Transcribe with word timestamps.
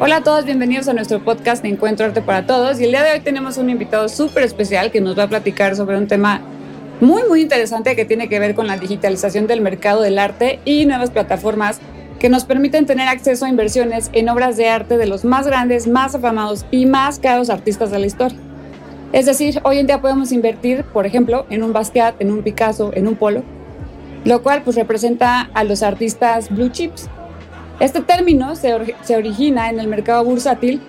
Hola 0.00 0.16
a 0.16 0.22
todos, 0.22 0.46
bienvenidos 0.46 0.88
a 0.88 0.94
nuestro 0.94 1.22
podcast 1.22 1.62
de 1.62 1.68
Encuentro 1.68 2.06
Arte 2.06 2.22
para 2.22 2.46
Todos. 2.46 2.80
Y 2.80 2.84
el 2.84 2.92
día 2.92 3.02
de 3.02 3.12
hoy 3.12 3.20
tenemos 3.20 3.58
un 3.58 3.68
invitado 3.68 4.08
súper 4.08 4.44
especial 4.44 4.90
que 4.90 5.02
nos 5.02 5.18
va 5.18 5.24
a 5.24 5.28
platicar 5.28 5.76
sobre 5.76 5.98
un 5.98 6.06
tema 6.06 6.40
muy, 7.02 7.24
muy 7.28 7.42
interesante 7.42 7.94
que 7.94 8.06
tiene 8.06 8.30
que 8.30 8.38
ver 8.38 8.54
con 8.54 8.66
la 8.66 8.78
digitalización 8.78 9.46
del 9.46 9.60
mercado 9.60 10.00
del 10.00 10.18
arte 10.18 10.60
y 10.64 10.86
nuevas 10.86 11.10
plataformas 11.10 11.78
que 12.18 12.30
nos 12.30 12.44
permiten 12.44 12.86
tener 12.86 13.06
acceso 13.06 13.44
a 13.44 13.50
inversiones 13.50 14.08
en 14.14 14.30
obras 14.30 14.56
de 14.56 14.70
arte 14.70 14.96
de 14.96 15.06
los 15.06 15.26
más 15.26 15.46
grandes, 15.46 15.88
más 15.88 16.14
afamados 16.14 16.64
y 16.70 16.86
más 16.86 17.18
caros 17.18 17.50
artistas 17.50 17.90
de 17.90 17.98
la 17.98 18.06
historia. 18.06 18.38
Es 19.12 19.26
decir, 19.26 19.60
hoy 19.64 19.76
en 19.76 19.86
día 19.86 20.00
podemos 20.00 20.32
invertir, 20.32 20.84
por 20.84 21.04
ejemplo, 21.04 21.44
en 21.50 21.62
un 21.62 21.74
Basquiat, 21.74 22.18
en 22.18 22.32
un 22.32 22.42
Picasso, 22.42 22.92
en 22.94 23.08
un 23.08 23.16
Polo, 23.16 23.42
lo 24.24 24.42
cual 24.42 24.62
pues 24.62 24.76
representa 24.76 25.50
a 25.54 25.64
los 25.64 25.82
artistas 25.82 26.50
blue 26.50 26.68
chips. 26.68 27.08
Este 27.80 28.00
término 28.00 28.54
se, 28.54 28.94
se 29.02 29.16
origina 29.16 29.70
en 29.70 29.80
el 29.80 29.88
mercado 29.88 30.24
bursátil 30.24 30.80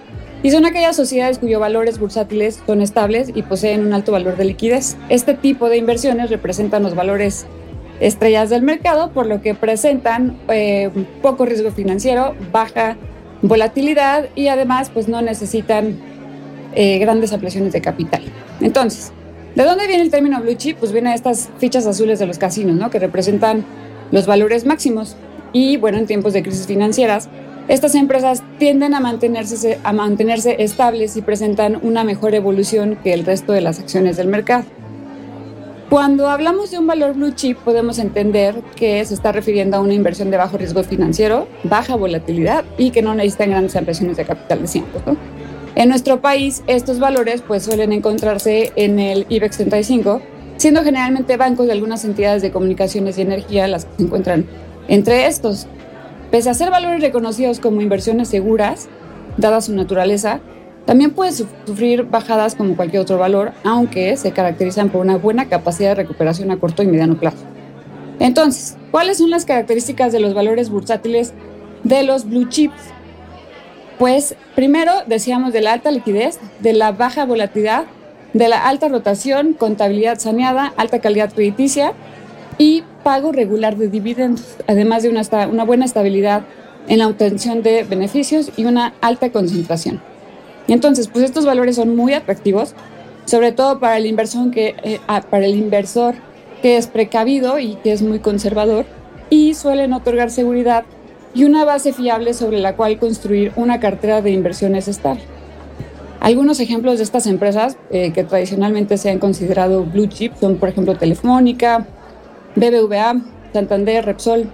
y 0.44 0.52
son 0.52 0.66
aquellas 0.66 0.96
sociedades 0.96 1.40
cuyos 1.40 1.60
valores 1.60 2.00
bursátiles 2.00 2.62
son 2.66 2.82
estables 2.82 3.32
y 3.34 3.44
poseen 3.44 3.86
un 3.86 3.94
alto 3.94 4.12
valor 4.12 4.36
de 4.36 4.46
liquidez. 4.46 4.98
Este 5.10 5.34
tipo 5.34 5.70
de 5.70 5.78
inversiones 5.78 6.30
representan 6.30 6.84
los 6.84 6.96
valores 6.96 7.48
estrellas 8.00 8.50
del 8.50 8.62
mercado, 8.62 9.12
por 9.12 9.26
lo 9.26 9.42
que 9.42 9.56
presentan 9.56 10.38
eh, 10.50 10.90
poco 11.22 11.46
riesgo 11.46 11.72
financiero, 11.72 12.36
baja 12.52 12.98
volatilidad 13.42 14.26
y 14.36 14.48
además 14.50 14.90
pues 14.90 15.08
no 15.08 15.22
necesitan 15.22 15.98
eh, 16.76 16.98
grandes 17.00 17.32
ampliaciones 17.32 17.72
de 17.72 17.82
capital. 17.82 18.24
Entonces, 18.60 19.14
¿de 19.56 19.64
dónde 19.64 19.88
viene 19.88 20.04
el 20.04 20.12
término 20.12 20.42
blue 20.42 20.56
chip? 20.56 20.78
Pues 20.78 20.92
viene 20.92 21.10
de 21.10 21.16
estas 21.16 21.50
fichas 21.58 21.86
azules 21.86 22.20
de 22.20 22.26
los 22.26 22.38
casinos, 22.38 22.76
¿no? 22.76 22.90
Que 22.90 23.00
representan 23.00 23.66
los 24.12 24.26
valores 24.26 24.66
máximos. 24.66 25.16
Y 25.52 25.78
bueno, 25.78 25.98
en 25.98 26.08
tiempos 26.08 26.34
de 26.34 26.44
crisis 26.44 26.66
financieras, 26.68 27.30
estas 27.68 27.96
empresas 27.96 28.44
tienden 28.60 28.94
a 28.94 29.00
mantenerse, 29.00 29.78
estables 30.60 31.16
y 31.16 31.22
presentan 31.22 31.80
una 31.82 32.04
mejor 32.04 32.36
evolución 32.36 32.98
que 33.04 33.14
el 33.14 33.26
resto 33.26 33.54
de 33.54 33.62
las 33.62 33.80
acciones 33.80 34.18
del 34.18 34.28
mercado. 34.28 34.66
Cuando 35.90 36.28
hablamos 36.28 36.72
de 36.72 36.80
un 36.80 36.88
valor 36.88 37.14
blue 37.14 37.32
chip, 37.32 37.58
podemos 37.60 38.00
entender 38.00 38.56
que 38.76 39.06
se 39.06 39.14
está 39.14 39.32
refiriendo 39.32 39.78
a 39.78 39.80
una 39.80 39.94
inversión 39.94 40.32
de 40.32 40.38
bajo 40.38 40.58
riesgo 40.58 40.84
financiero, 40.84 41.48
baja 41.64 41.96
volatilidad 41.96 42.66
y 42.78 42.90
que 42.92 43.02
no 43.02 43.14
necesitan 43.14 43.52
grandes 43.52 43.76
ampliaciones 43.76 44.18
de 44.18 44.26
capital 44.26 44.64
de 44.64 44.68
tiempo. 44.68 45.00
En 45.76 45.90
nuestro 45.90 46.22
país, 46.22 46.64
estos 46.68 47.00
valores 47.00 47.42
pues, 47.42 47.64
suelen 47.64 47.94
encontrarse 47.94 48.72
en 48.76 49.00
el 49.00 49.26
IBEX 49.30 49.58
35, 49.58 50.22
siendo 50.58 50.84
generalmente 50.84 51.36
bancos 51.36 51.66
de 51.66 51.72
algunas 51.72 52.06
entidades 52.06 52.42
de 52.42 52.52
comunicaciones 52.52 53.18
y 53.18 53.22
energía 53.22 53.68
las 53.68 53.86
que 53.86 53.98
se 53.98 54.04
encuentran 54.04 54.46
entre 54.88 55.26
estos. 55.26 55.68
Pese 56.30 56.50
a 56.50 56.54
ser 56.54 56.70
valores 56.70 57.02
reconocidos 57.02 57.60
como 57.60 57.82
inversiones 57.82 58.28
seguras, 58.28 58.88
dada 59.38 59.62
su 59.62 59.74
naturaleza, 59.74 60.42
también 60.86 61.12
puede 61.12 61.32
sufrir 61.32 62.04
bajadas 62.04 62.56
como 62.56 62.76
cualquier 62.76 63.02
otro 63.02 63.18
valor, 63.18 63.54
aunque 63.64 64.16
se 64.18 64.32
caracterizan 64.32 64.90
por 64.90 65.02
una 65.02 65.18
buena 65.18 65.48
capacidad 65.48 65.90
de 65.90 65.96
recuperación 65.96 66.52
a 66.52 66.58
corto 66.58 66.84
y 66.84 66.88
mediano 66.88 67.18
plazo. 67.18 67.46
Entonces, 68.20 68.78
¿cuáles 68.92 69.18
son 69.18 69.30
las 69.30 69.46
características 69.46 70.12
de 70.12 70.20
los 70.20 70.34
valores 70.34 70.70
bursátiles 70.70 71.34
de 71.84 72.04
los 72.04 72.26
blue 72.30 72.48
chips? 72.50 72.94
Pues 74.00 74.36
primero 74.56 74.92
decíamos 75.08 75.54
de 75.54 75.62
la 75.62 75.74
alta 75.74 75.92
liquidez, 75.92 76.40
de 76.60 76.74
la 76.74 76.92
baja 76.92 77.26
volatilidad, 77.26 77.86
de 78.34 78.48
la 78.48 78.68
alta 78.68 78.90
rotación, 78.90 79.54
contabilidad 79.54 80.20
saneada, 80.20 80.74
alta 80.78 81.00
calidad 81.00 81.32
crediticia 81.32 81.94
y 82.58 82.84
pago 83.04 83.32
regular 83.32 83.78
de 83.78 83.88
dividendos, 83.90 84.58
además 84.68 85.04
de 85.04 85.10
una, 85.10 85.64
buena 85.64 85.86
estabilidad 85.86 86.44
en 86.88 87.00
la 87.00 87.08
obtención 87.08 87.62
de 87.62 87.84
beneficios 87.84 88.52
y 88.58 88.66
una 88.66 88.94
alta 89.02 89.32
concentración. 89.32 90.02
Y 90.68 90.74
entonces, 90.74 91.08
pues 91.08 91.26
estos 91.26 91.46
valores 91.46 91.76
son 91.76 91.96
muy 91.96 92.14
atractivos, 92.14 92.74
sobre 93.26 93.52
todo 93.52 93.80
para 93.80 93.98
el, 93.98 94.06
inversor 94.06 94.52
que, 94.52 94.76
eh, 94.84 95.00
ah, 95.08 95.22
para 95.22 95.46
el 95.46 95.56
inversor 95.56 96.16
que 96.62 96.78
es 96.78 96.88
precavido 96.88 97.60
y 97.60 97.76
que 97.76 97.92
es 97.92 98.02
muy 98.02 98.20
conservador 98.20 98.86
y 99.30 99.54
suelen 99.54 99.94
otorgar 99.94 100.32
seguridad 100.32 100.86
y 101.34 101.44
una 101.44 101.66
base 101.66 101.94
fiable 101.94 102.34
sobre 102.34 102.60
la 102.60 102.76
cual 102.76 103.00
construir 103.00 103.52
una 103.56 103.80
cartera 103.80 104.22
de 104.22 104.32
inversiones 104.32 104.88
estable. 104.88 105.24
Algunos 106.20 106.60
ejemplos 106.60 106.98
de 106.98 107.04
estas 107.04 107.28
empresas 107.28 107.76
eh, 107.92 108.14
que 108.14 108.24
tradicionalmente 108.24 108.98
se 108.98 109.10
han 109.10 109.20
considerado 109.20 109.84
blue 109.84 110.08
chip 110.08 110.34
son, 110.40 110.58
por 110.58 110.70
ejemplo, 110.70 110.96
Telefónica, 110.96 111.86
BBVA, 112.56 113.22
Santander, 113.52 114.06
Repsol. 114.06 114.50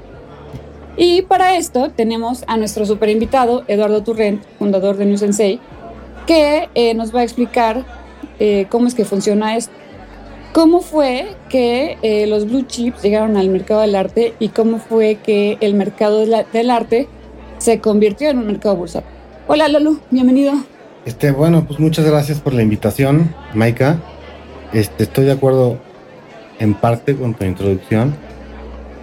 Y 0.97 1.21
para 1.21 1.57
esto 1.57 1.91
tenemos 1.91 2.43
a 2.47 2.57
nuestro 2.57 2.85
super 2.85 3.09
invitado, 3.09 3.63
Eduardo 3.67 4.01
Turrent, 4.01 4.43
fundador 4.57 4.97
de 4.97 5.05
New 5.05 5.17
Sensei, 5.17 5.59
que 6.25 6.69
eh, 6.73 6.93
nos 6.95 7.13
va 7.15 7.19
a 7.19 7.23
explicar 7.23 7.85
eh, 8.39 8.65
cómo 8.69 8.87
es 8.87 8.95
que 8.95 9.05
funciona 9.05 9.55
esto. 9.55 9.73
¿Cómo 10.53 10.81
fue 10.81 11.35
que 11.47 11.97
eh, 12.01 12.25
los 12.25 12.45
blue 12.49 12.63
chips 12.63 13.03
llegaron 13.03 13.37
al 13.37 13.49
mercado 13.49 13.81
del 13.81 13.95
arte 13.95 14.33
y 14.39 14.49
cómo 14.49 14.79
fue 14.79 15.19
que 15.23 15.59
el 15.61 15.75
mercado 15.75 16.25
del 16.25 16.71
arte 16.71 17.07
se 17.59 17.79
convirtió 17.79 18.31
en 18.31 18.39
un 18.39 18.47
mercado 18.47 18.75
bursátil? 18.75 19.11
Hola 19.47 19.67
Lalo, 19.67 19.99
bienvenido. 20.09 20.53
Este, 21.05 21.29
bueno, 21.29 21.65
pues 21.65 21.79
muchas 21.79 22.05
gracias 22.05 22.39
por 22.39 22.53
la 22.53 22.63
invitación, 22.63 23.33
Maika. 23.53 23.99
Este, 24.73 25.03
estoy 25.03 25.25
de 25.25 25.33
acuerdo 25.33 25.77
en 26.57 26.73
parte 26.73 27.15
con 27.15 27.35
tu 27.35 27.45
introducción, 27.45 28.15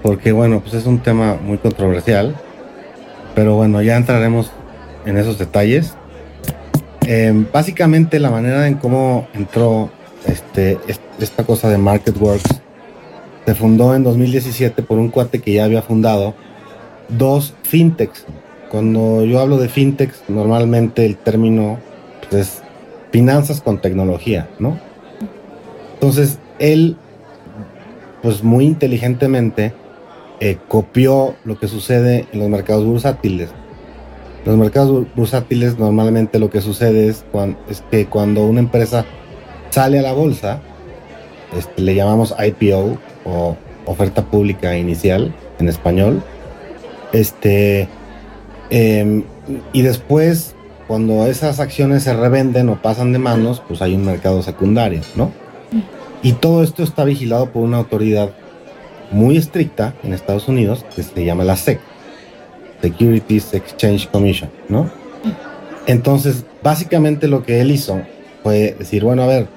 porque 0.02 0.32
bueno, 0.32 0.60
pues 0.60 0.74
es 0.74 0.84
un 0.86 0.98
tema 0.98 1.36
muy 1.40 1.58
controversial, 1.58 2.34
pero 3.36 3.54
bueno, 3.54 3.82
ya 3.82 3.96
entraremos 3.96 4.50
en 5.04 5.16
esos 5.16 5.38
detalles. 5.38 5.94
Em, 7.06 7.46
básicamente 7.52 8.18
la 8.18 8.30
manera 8.30 8.66
en 8.66 8.74
cómo 8.74 9.28
entró 9.32 9.90
este, 10.26 10.78
esta 11.18 11.44
cosa 11.44 11.68
de 11.68 11.78
MarketWorks 11.78 12.60
se 13.44 13.54
fundó 13.54 13.94
en 13.94 14.02
2017 14.02 14.82
por 14.82 14.98
un 14.98 15.08
cuate 15.08 15.40
que 15.40 15.52
ya 15.52 15.64
había 15.64 15.82
fundado 15.82 16.34
dos 17.08 17.54
fintechs. 17.62 18.24
Cuando 18.70 19.24
yo 19.24 19.40
hablo 19.40 19.58
de 19.58 19.68
fintechs, 19.68 20.24
normalmente 20.28 21.06
el 21.06 21.16
término 21.16 21.78
pues, 22.28 22.34
es 22.34 22.62
finanzas 23.12 23.60
con 23.60 23.80
tecnología, 23.80 24.48
¿no? 24.58 24.78
Entonces, 25.94 26.38
él 26.58 26.96
pues 28.22 28.42
muy 28.42 28.64
inteligentemente 28.64 29.72
eh, 30.40 30.58
copió 30.68 31.36
lo 31.44 31.58
que 31.58 31.68
sucede 31.68 32.26
en 32.32 32.40
los 32.40 32.48
mercados 32.48 32.84
bursátiles. 32.84 33.50
Los 34.44 34.56
mercados 34.56 35.06
bursátiles 35.14 35.78
normalmente 35.78 36.38
lo 36.38 36.50
que 36.50 36.60
sucede 36.60 37.08
es, 37.08 37.24
que 37.90 38.06
cuando 38.06 38.46
una 38.46 38.60
empresa 38.60 39.06
sale 39.76 39.98
a 39.98 40.02
la 40.02 40.14
bolsa, 40.14 40.60
este, 41.54 41.82
le 41.82 41.94
llamamos 41.94 42.34
IPO 42.38 42.96
o 43.26 43.58
oferta 43.84 44.24
pública 44.24 44.74
inicial 44.74 45.34
en 45.58 45.68
español. 45.68 46.22
Este, 47.12 47.86
em, 48.70 49.24
y 49.74 49.82
después, 49.82 50.54
cuando 50.88 51.26
esas 51.26 51.60
acciones 51.60 52.04
se 52.04 52.14
revenden 52.14 52.70
o 52.70 52.80
pasan 52.80 53.12
de 53.12 53.18
manos, 53.18 53.62
pues 53.68 53.82
hay 53.82 53.94
un 53.94 54.06
mercado 54.06 54.42
secundario, 54.42 55.02
¿no? 55.14 55.30
Y 56.22 56.32
todo 56.32 56.62
esto 56.62 56.82
está 56.82 57.04
vigilado 57.04 57.50
por 57.50 57.62
una 57.62 57.76
autoridad 57.76 58.30
muy 59.10 59.36
estricta 59.36 59.92
en 60.02 60.14
Estados 60.14 60.48
Unidos 60.48 60.86
que 60.96 61.02
se 61.02 61.22
llama 61.22 61.44
la 61.44 61.56
SEC, 61.56 61.80
Securities 62.80 63.52
Exchange 63.52 64.08
Commission, 64.08 64.48
¿no? 64.70 64.88
Entonces, 65.86 66.46
básicamente 66.62 67.28
lo 67.28 67.44
que 67.44 67.60
él 67.60 67.70
hizo 67.70 68.00
fue 68.42 68.74
decir, 68.78 69.04
bueno, 69.04 69.22
a 69.22 69.26
ver, 69.26 69.55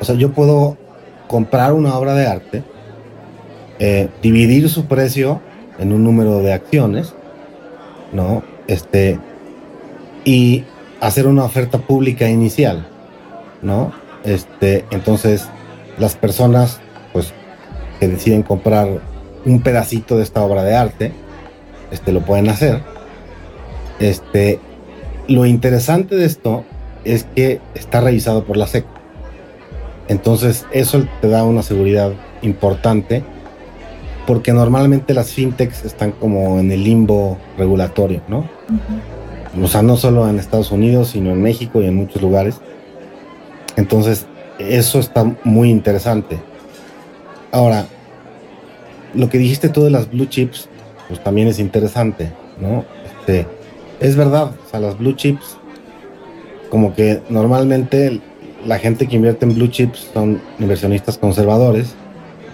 o 0.00 0.04
sea, 0.04 0.14
yo 0.14 0.32
puedo 0.32 0.76
comprar 1.26 1.72
una 1.72 1.96
obra 1.96 2.14
de 2.14 2.26
arte, 2.26 2.64
eh, 3.78 4.08
dividir 4.22 4.68
su 4.68 4.86
precio 4.86 5.40
en 5.78 5.92
un 5.92 6.04
número 6.04 6.40
de 6.40 6.52
acciones, 6.52 7.14
¿no? 8.12 8.42
Este, 8.66 9.18
y 10.24 10.64
hacer 11.00 11.26
una 11.26 11.44
oferta 11.44 11.78
pública 11.78 12.28
inicial, 12.28 12.86
¿no? 13.62 13.92
Este, 14.24 14.84
entonces, 14.90 15.48
las 15.98 16.16
personas 16.16 16.80
pues 17.12 17.32
que 18.00 18.08
deciden 18.08 18.42
comprar 18.42 18.88
un 19.44 19.62
pedacito 19.62 20.16
de 20.16 20.22
esta 20.22 20.42
obra 20.42 20.62
de 20.64 20.74
arte, 20.74 21.12
este 21.90 22.12
lo 22.12 22.20
pueden 22.20 22.48
hacer. 22.48 22.82
Este, 23.98 24.58
lo 25.28 25.46
interesante 25.46 26.16
de 26.16 26.24
esto 26.24 26.64
es 27.04 27.24
que 27.34 27.60
está 27.74 28.00
revisado 28.00 28.44
por 28.44 28.56
la 28.56 28.66
SEC. 28.66 28.84
Entonces, 30.08 30.66
eso 30.72 31.06
te 31.20 31.28
da 31.28 31.44
una 31.44 31.62
seguridad 31.62 32.12
importante 32.42 33.24
porque 34.26 34.52
normalmente 34.52 35.14
las 35.14 35.32
fintechs 35.32 35.84
están 35.84 36.12
como 36.12 36.58
en 36.58 36.70
el 36.70 36.82
limbo 36.82 37.38
regulatorio, 37.58 38.22
¿no? 38.28 38.48
O 39.62 39.68
sea, 39.68 39.82
no 39.82 39.96
solo 39.96 40.28
en 40.28 40.38
Estados 40.38 40.70
Unidos, 40.72 41.08
sino 41.08 41.30
en 41.30 41.42
México 41.42 41.82
y 41.82 41.86
en 41.86 41.94
muchos 41.94 42.22
lugares. 42.22 42.60
Entonces, 43.76 44.26
eso 44.58 44.98
está 44.98 45.24
muy 45.44 45.70
interesante. 45.70 46.38
Ahora, 47.52 47.86
lo 49.14 49.28
que 49.28 49.38
dijiste 49.38 49.68
tú 49.68 49.84
de 49.84 49.90
las 49.90 50.10
blue 50.10 50.26
chips, 50.26 50.68
pues 51.08 51.22
también 51.22 51.48
es 51.48 51.58
interesante, 51.58 52.32
¿no? 52.58 52.84
Este, 53.04 53.46
es 54.00 54.16
verdad, 54.16 54.52
o 54.66 54.70
sea, 54.70 54.80
las 54.80 54.98
blue 54.98 55.14
chips, 55.14 55.56
como 56.70 56.94
que 56.94 57.22
normalmente 57.28 58.20
la 58.66 58.78
gente 58.78 59.06
que 59.06 59.16
invierte 59.16 59.44
en 59.44 59.54
blue 59.54 59.68
chips 59.68 60.10
son 60.12 60.40
inversionistas 60.58 61.18
conservadores 61.18 61.94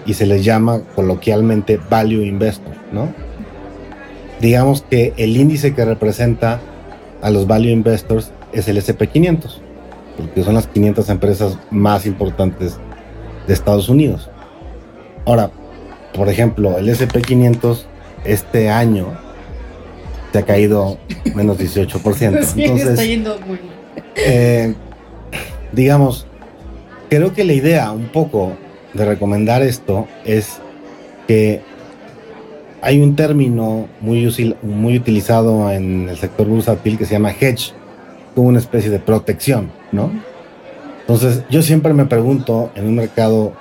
y 0.07 0.15
se 0.15 0.27
les 0.27 0.45
llama 0.45 0.81
coloquialmente 0.95 1.79
value 1.89 2.23
investor, 2.23 2.75
¿no? 2.93 3.12
Digamos 4.41 4.83
que 4.83 5.12
el 5.17 5.37
índice 5.37 5.75
que 5.75 5.85
representa 5.85 6.61
a 7.23 7.31
los 7.31 7.47
value 7.47 7.71
investors 7.71 8.33
es 8.53 8.67
el 8.69 8.79
SP500, 8.79 9.59
porque 10.17 10.43
son 10.43 10.55
las 10.55 10.67
500 10.67 11.09
empresas 11.11 11.59
más 11.71 12.07
importantes 12.07 12.79
de 13.47 13.53
Estados 13.53 13.89
Unidos. 13.89 14.31
Ahora, 15.27 15.51
por 16.15 16.29
ejemplo, 16.29 16.79
el 16.79 16.89
SP500 16.89 17.85
este 18.25 18.71
año 18.71 19.07
se 20.33 20.39
ha 20.39 20.43
caído 20.43 20.99
menos 21.35 21.59
18%. 21.59 22.55
Entonces, 22.57 22.99
eh, 24.17 24.75
digamos, 25.73 26.27
creo 27.09 27.33
que 27.33 27.45
la 27.45 27.53
idea 27.53 27.93
un 27.93 28.09
poco 28.09 28.53
de 28.95 29.05
recomendar 29.05 29.63
esto 29.63 30.07
es 30.25 30.59
que 31.27 31.61
hay 32.83 33.01
un 33.01 33.15
término 33.15 33.89
muy, 34.01 34.57
muy 34.63 34.97
utilizado 34.97 35.71
en 35.71 36.09
el 36.09 36.17
sector 36.17 36.47
bursátil 36.47 36.97
que 36.97 37.05
se 37.05 37.13
llama 37.13 37.33
hedge, 37.39 37.73
como 38.35 38.49
una 38.49 38.59
especie 38.59 38.91
de 38.91 38.99
protección, 38.99 39.71
¿no? 39.93 40.11
Entonces, 41.01 41.43
yo 41.51 41.63
siempre 41.63 41.93
me 41.93 42.07
pregunto, 42.07 42.71
en 42.77 42.87
un 42.87 42.95
mercado, 42.95 43.53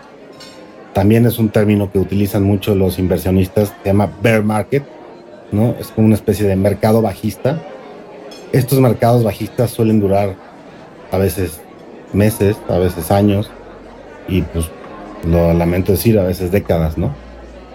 también 0.93 1.25
es 1.25 1.39
un 1.39 1.49
término 1.49 1.91
que 1.91 1.99
utilizan 1.99 2.43
mucho 2.43 2.75
los 2.75 2.99
inversionistas, 2.99 3.73
se 3.83 3.89
llama 3.89 4.11
bear 4.21 4.43
market, 4.43 4.83
¿no? 5.51 5.75
Es 5.79 5.87
como 5.87 6.05
una 6.05 6.15
especie 6.15 6.47
de 6.47 6.55
mercado 6.55 7.01
bajista. 7.01 7.59
Estos 8.51 8.79
mercados 8.79 9.23
bajistas 9.23 9.71
suelen 9.71 9.99
durar 9.99 10.35
a 11.11 11.17
veces 11.17 11.59
meses, 12.13 12.57
a 12.67 12.77
veces 12.77 13.11
años, 13.11 13.49
y 14.27 14.41
pues 14.41 14.69
lo 15.27 15.53
lamento 15.53 15.91
decir, 15.91 16.17
a 16.19 16.23
veces 16.23 16.51
décadas, 16.51 16.97
¿no? 16.97 17.13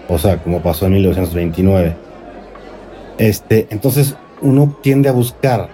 O 0.07 0.17
sea, 0.17 0.37
como 0.37 0.61
pasó 0.61 0.85
en 0.85 0.93
1929. 0.93 1.95
Este, 3.17 3.67
entonces 3.69 4.15
uno 4.41 4.77
tiende 4.81 5.09
a 5.09 5.13
buscar, 5.13 5.69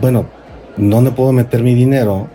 bueno, 0.00 0.26
¿dónde 0.76 1.10
puedo 1.10 1.32
meter 1.32 1.62
mi 1.62 1.74
dinero 1.74 2.28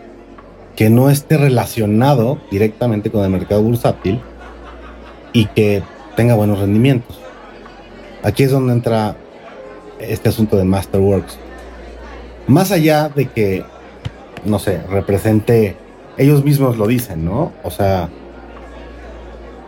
que 0.76 0.90
no 0.90 1.10
esté 1.10 1.38
relacionado 1.38 2.40
directamente 2.50 3.12
con 3.12 3.24
el 3.24 3.30
mercado 3.30 3.62
bursátil 3.62 4.20
y 5.34 5.46
que 5.46 5.84
tenga 6.16 6.36
buenos 6.36 6.60
rendimientos? 6.60 7.20
Aquí 8.24 8.44
es 8.44 8.52
donde 8.52 8.74
entra 8.74 9.16
este 10.00 10.30
asunto 10.30 10.58
de 10.58 10.64
Masterworks. 10.64 11.38
Más 12.48 12.72
allá 12.72 13.10
de 13.10 13.28
que, 13.28 13.64
no 14.46 14.60
sé, 14.60 14.82
represente 14.90 15.76
ellos 16.18 16.44
mismos 16.44 16.78
lo 16.78 16.88
dicen, 16.88 17.26
¿no? 17.26 17.52
O 17.64 17.72
sea, 17.72 18.10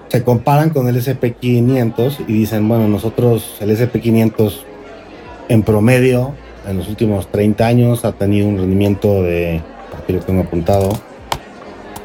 se 0.10 0.24
comparan 0.24 0.70
con 0.70 0.88
el 0.88 0.96
SP500 0.96 2.26
y 2.28 2.34
dicen, 2.34 2.68
bueno, 2.68 2.88
nosotros, 2.88 3.58
el 3.62 3.76
SP500 3.76 4.54
en 5.50 5.64
promedio, 5.64 6.34
en 6.68 6.78
los 6.78 6.88
últimos 6.88 7.28
30 7.28 7.66
años, 7.66 8.06
ha 8.06 8.12
tenido 8.12 8.48
un 8.48 8.58
rendimiento 8.58 9.24
de, 9.24 9.62
aquí 9.98 10.14
lo 10.14 10.20
tengo 10.20 10.44
apuntado, 10.44 10.90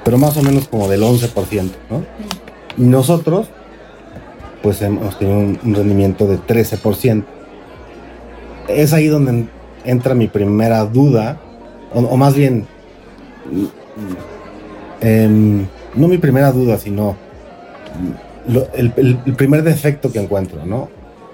pero 0.04 0.16
más 0.16 0.36
o 0.38 0.42
menos 0.42 0.68
como 0.68 0.88
del 0.88 1.02
11%, 1.02 1.70
¿no? 1.90 2.02
Y 2.78 2.82
nosotros, 2.82 3.48
pues 4.62 4.80
hemos 4.80 5.18
tenido 5.18 5.38
un, 5.38 5.74
rendimiento 5.74 6.26
de 6.26 6.38
13%. 6.38 7.24
Es 8.68 8.92
ahí 8.92 9.08
donde 9.08 9.48
entra 9.84 10.14
mi 10.14 10.28
primera 10.28 10.84
duda, 10.84 11.38
o 11.92 12.16
más 12.16 12.34
bien, 12.34 12.66
Em, 15.00 15.66
no 15.94 16.08
mi 16.08 16.18
primera 16.18 16.52
duda, 16.52 16.78
sino 16.78 17.16
el, 18.74 19.18
primer 19.36 19.62
defecto 19.62 20.10
que 20.10 20.20
encuentro, 20.20 20.64
¿no? 20.64 20.88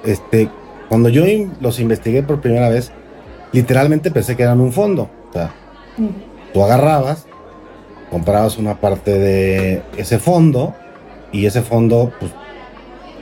Este, 0.04 0.48
cuando 0.88 1.08
yo 1.08 1.24
los 1.60 1.80
investigué 1.80 2.22
por 2.22 2.40
primera 2.40 2.68
vez, 2.68 2.92
literalmente 3.52 4.10
pensé 4.10 4.36
que 4.36 4.42
eran 4.42 4.60
un 4.60 4.72
fondo. 4.72 5.08
O 5.30 5.32
sea, 5.32 5.50
tú 6.52 6.62
agarrabas, 6.62 7.26
comprabas 8.10 8.58
una 8.58 8.80
parte 8.80 9.18
de 9.18 9.82
ese 9.96 10.18
fondo 10.18 10.74
y 11.32 11.46
ese 11.46 11.62
fondo 11.62 12.12
pues, 12.20 12.32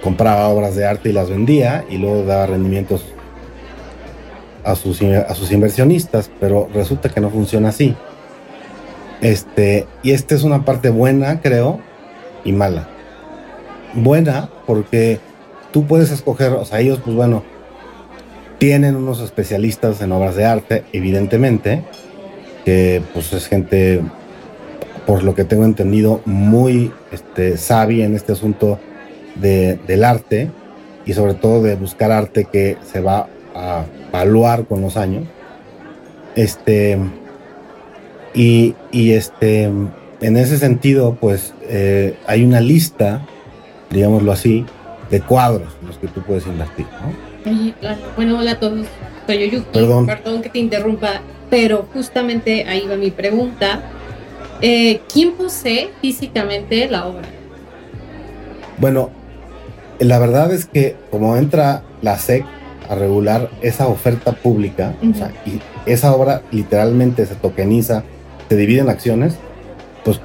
compraba 0.02 0.48
obras 0.48 0.74
de 0.74 0.86
arte 0.86 1.10
y 1.10 1.12
las 1.12 1.30
vendía 1.30 1.84
y 1.88 1.98
luego 1.98 2.24
daba 2.24 2.46
rendimientos 2.46 3.04
a 4.64 4.74
sus, 4.74 5.02
a 5.02 5.34
sus 5.34 5.50
inversionistas, 5.52 6.30
pero 6.40 6.68
resulta 6.72 7.08
que 7.08 7.20
no 7.20 7.30
funciona 7.30 7.70
así. 7.70 7.96
Este, 9.20 9.86
y 10.02 10.10
esta 10.10 10.34
es 10.34 10.42
una 10.42 10.64
parte 10.64 10.90
buena, 10.90 11.40
creo, 11.40 11.80
y 12.44 12.52
mala. 12.52 12.88
Buena 13.94 14.50
porque 14.66 15.20
tú 15.72 15.86
puedes 15.86 16.10
escoger, 16.10 16.52
o 16.52 16.64
sea, 16.64 16.80
ellos, 16.80 17.00
pues 17.04 17.14
bueno, 17.14 17.42
tienen 18.58 18.96
unos 18.96 19.20
especialistas 19.20 20.00
en 20.02 20.12
obras 20.12 20.36
de 20.36 20.44
arte, 20.44 20.84
evidentemente, 20.92 21.82
que 22.64 23.02
pues 23.12 23.32
es 23.32 23.46
gente, 23.46 24.00
por 25.06 25.24
lo 25.24 25.34
que 25.34 25.44
tengo 25.44 25.64
entendido, 25.64 26.20
muy 26.24 26.92
este, 27.10 27.56
sabia 27.56 28.04
en 28.04 28.14
este 28.14 28.32
asunto 28.32 28.78
de, 29.36 29.78
del 29.86 30.04
arte 30.04 30.50
y 31.04 31.12
sobre 31.14 31.34
todo 31.34 31.62
de 31.62 31.74
buscar 31.74 32.12
arte 32.12 32.44
que 32.44 32.76
se 32.84 33.00
va 33.00 33.28
a 33.54 33.84
evaluar 34.08 34.64
con 34.66 34.80
los 34.80 34.96
años. 34.96 35.24
Este, 36.34 36.98
y, 38.34 38.74
este, 38.92 39.64
en 39.64 40.36
ese 40.36 40.58
sentido, 40.58 41.16
pues 41.20 41.54
eh, 41.62 42.16
hay 42.26 42.44
una 42.44 42.60
lista, 42.60 43.26
digámoslo 43.90 44.32
así, 44.32 44.64
de 45.10 45.20
cuadros 45.20 45.76
en 45.80 45.88
los 45.88 45.98
que 45.98 46.08
tú 46.08 46.22
puedes 46.22 46.46
invertir. 46.46 46.86
Bueno, 48.16 48.38
hola 48.38 48.52
a 48.52 48.60
todos. 48.60 48.86
Soy 49.26 49.50
Yuki. 49.50 49.66
Perdón. 49.72 50.06
Perdón 50.06 50.42
que 50.42 50.48
te 50.48 50.58
interrumpa, 50.58 51.20
pero 51.50 51.86
justamente 51.92 52.64
ahí 52.68 52.86
va 52.88 52.96
mi 52.96 53.10
pregunta. 53.10 53.82
Eh, 54.60 55.00
¿Quién 55.12 55.32
posee 55.32 55.90
físicamente 56.00 56.88
la 56.88 57.06
obra? 57.06 57.28
Bueno, 58.78 59.10
la 59.98 60.18
verdad 60.18 60.52
es 60.52 60.66
que 60.66 60.96
como 61.10 61.36
entra 61.36 61.82
la 62.00 62.18
SEC 62.18 62.44
a 62.88 62.94
regular 62.94 63.50
esa 63.60 63.88
oferta 63.88 64.32
pública, 64.32 64.94
o 65.02 65.14
sea, 65.14 65.32
y 65.46 65.60
esa 65.90 66.14
obra 66.14 66.42
literalmente 66.50 67.26
se 67.26 67.34
tokeniza 67.34 68.04
se 68.52 68.56
divide 68.58 68.80
en 68.80 68.90
acciones, 68.90 69.36
pues 70.04 70.20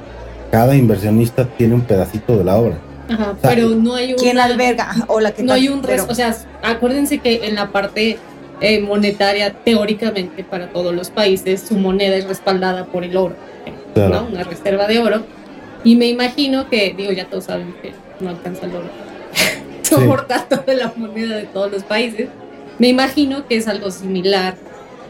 cada 0.52 0.76
inversionista 0.76 1.46
tiene 1.46 1.76
un 1.76 1.82
pedacito 1.82 2.38
de 2.38 2.44
la 2.44 2.58
obra. 2.58 2.78
Ajá, 3.10 3.38
pero 3.42 3.70
no 3.70 3.96
hay 3.96 4.12
un. 4.12 4.20
¿Quién 4.20 4.38
alberga? 4.38 4.94
O 5.08 5.22
la 5.22 5.32
que 5.32 5.44
no 5.44 5.54
hay 5.54 5.70
un. 5.70 5.82
O 6.10 6.14
sea, 6.14 6.36
acuérdense 6.62 7.20
que 7.20 7.48
en 7.48 7.56
la 7.56 7.72
parte 7.72 8.18
eh, 8.60 8.82
monetaria, 8.82 9.54
teóricamente, 9.54 10.44
para 10.44 10.68
todos 10.68 10.94
los 10.94 11.10
países, 11.10 11.62
su 11.62 11.76
moneda 11.76 12.18
es 12.18 12.28
respaldada 12.28 12.86
por 12.88 13.06
el 13.06 13.16
oro, 13.16 13.36
¿no? 13.96 14.26
Una 14.26 14.44
reserva 14.44 14.88
de 14.88 15.00
oro. 15.00 15.24
Y 15.86 15.96
me 15.96 16.08
imagino 16.08 16.70
que, 16.70 16.94
digo, 16.98 17.14
ya 17.14 17.30
todos 17.30 17.46
saben 17.46 17.74
que 17.82 17.94
no 18.20 18.30
alcanza 18.30 18.66
el 18.66 18.76
oro 18.76 18.88
soportar 19.84 20.50
toda 20.50 20.74
la 20.74 20.92
moneda 20.98 21.38
de 21.38 21.44
todos 21.44 21.72
los 21.72 21.84
países. 21.84 22.28
Me 22.80 22.88
imagino 22.88 23.48
que 23.48 23.58
es 23.58 23.68
algo 23.68 23.92
similar 23.92 24.56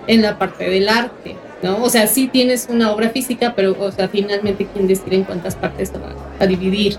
en 0.07 0.21
la 0.21 0.37
parte 0.37 0.69
del 0.69 0.89
arte. 0.89 1.35
¿no? 1.61 1.83
O 1.83 1.89
sea, 1.89 2.07
sí 2.07 2.27
tienes 2.27 2.67
una 2.69 2.91
obra 2.91 3.09
física, 3.09 3.53
pero, 3.55 3.75
o 3.79 3.91
sea, 3.91 4.07
finalmente, 4.07 4.67
¿quién 4.73 4.87
decide 4.87 5.17
en 5.17 5.23
cuántas 5.23 5.55
partes 5.55 5.91
va 5.93 6.15
a 6.39 6.47
dividir? 6.47 6.97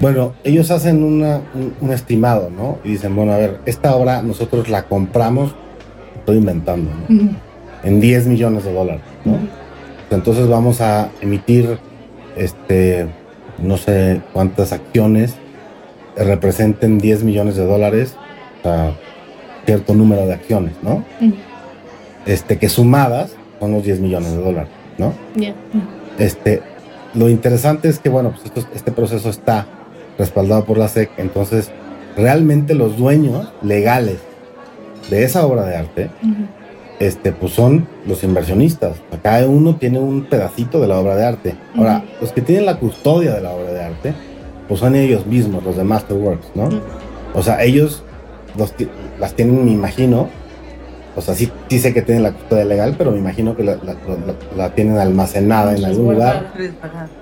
Bueno, 0.00 0.34
ellos 0.44 0.70
hacen 0.70 1.02
una, 1.02 1.40
un, 1.80 1.90
estimado, 1.90 2.50
¿no? 2.50 2.78
Y 2.84 2.90
dicen, 2.90 3.16
bueno, 3.16 3.32
a 3.32 3.38
ver, 3.38 3.60
esta 3.64 3.96
obra 3.96 4.20
nosotros 4.22 4.68
la 4.68 4.82
compramos, 4.82 5.54
estoy 6.18 6.36
inventando, 6.36 6.90
¿no? 7.08 7.30
En 7.82 8.00
10 8.00 8.26
millones 8.26 8.64
de 8.64 8.74
dólares, 8.74 9.02
¿no? 9.24 9.38
Entonces 10.10 10.48
vamos 10.48 10.80
a 10.80 11.10
emitir, 11.22 11.78
este, 12.36 13.06
no 13.58 13.76
sé 13.78 14.20
cuántas 14.32 14.72
acciones 14.72 15.36
representen 16.16 16.98
10 16.98 17.24
millones 17.24 17.56
de 17.56 17.64
dólares, 17.64 18.16
o 18.60 18.62
sea, 18.62 18.96
cierto 19.66 19.94
número 19.94 20.26
de 20.26 20.34
acciones, 20.34 20.72
¿no? 20.82 21.04
Este, 22.24 22.58
que 22.58 22.68
sumadas 22.68 23.32
son 23.60 23.72
los 23.72 23.84
10 23.84 24.00
millones 24.00 24.32
de 24.32 24.38
dólares, 24.42 24.70
¿no? 24.98 25.12
Este, 26.18 26.62
lo 27.14 27.28
interesante 27.28 27.88
es 27.88 27.98
que, 27.98 28.08
bueno, 28.08 28.32
pues 28.32 28.66
este 28.74 28.92
proceso 28.92 29.28
está 29.28 29.66
respaldado 30.18 30.64
por 30.64 30.78
la 30.78 30.88
SEC, 30.88 31.10
entonces 31.18 31.70
realmente 32.16 32.74
los 32.74 32.96
dueños 32.96 33.52
legales 33.62 34.18
de 35.10 35.24
esa 35.24 35.46
obra 35.46 35.64
de 35.64 35.76
arte, 35.76 36.10
este, 36.98 37.32
pues 37.32 37.52
son 37.52 37.86
los 38.06 38.24
inversionistas. 38.24 38.96
Cada 39.22 39.46
uno 39.46 39.76
tiene 39.76 39.98
un 39.98 40.24
pedacito 40.24 40.80
de 40.80 40.88
la 40.88 40.98
obra 40.98 41.14
de 41.16 41.24
arte. 41.26 41.54
Ahora, 41.76 42.04
los 42.20 42.32
que 42.32 42.40
tienen 42.40 42.64
la 42.64 42.78
custodia 42.78 43.34
de 43.34 43.42
la 43.42 43.50
obra 43.50 43.72
de 43.72 43.82
arte 43.84 44.14
pues 44.68 44.80
son 44.80 44.94
ellos 44.96 45.26
mismos, 45.26 45.62
los 45.64 45.76
de 45.76 45.84
Masterworks, 45.84 46.48
¿no? 46.54 46.68
O 47.34 47.42
sea, 47.42 47.62
ellos 47.62 48.02
las 49.18 49.34
tienen, 49.34 49.64
me 49.64 49.70
imagino, 49.70 50.28
o 51.16 51.22
sea, 51.22 51.34
sí, 51.34 51.50
sí 51.68 51.78
sé 51.78 51.94
que 51.94 52.02
tienen 52.02 52.22
la 52.22 52.32
custodia 52.32 52.64
legal, 52.64 52.94
pero 52.98 53.10
me 53.10 53.18
imagino 53.18 53.56
que 53.56 53.64
la, 53.64 54.74
tienen 54.74 54.98
almacenada 54.98 55.74
en 55.74 55.84
algún 55.84 56.12
lugar. 56.14 56.52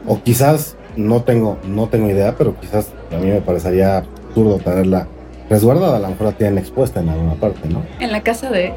O 0.07 0.21
quizás, 0.23 0.77
no 0.97 1.23
tengo, 1.23 1.59
no 1.65 1.89
tengo 1.89 2.11
idea, 2.11 2.35
pero 2.37 2.59
quizás 2.61 2.89
a 3.13 3.17
mí 3.17 3.29
me 3.29 3.41
parecería 3.41 3.99
absurdo 3.99 4.59
tenerla 4.59 5.07
resguardada, 5.49 5.99
a 5.99 6.01
lo 6.01 6.09
mejor 6.09 6.27
la 6.27 6.33
tienen 6.33 6.59
expuesta 6.59 7.01
en 7.01 7.09
alguna 7.09 7.35
parte, 7.35 7.69
¿no? 7.69 7.85
En 8.01 8.11
la 8.11 8.23
casa 8.23 8.51
de... 8.51 8.75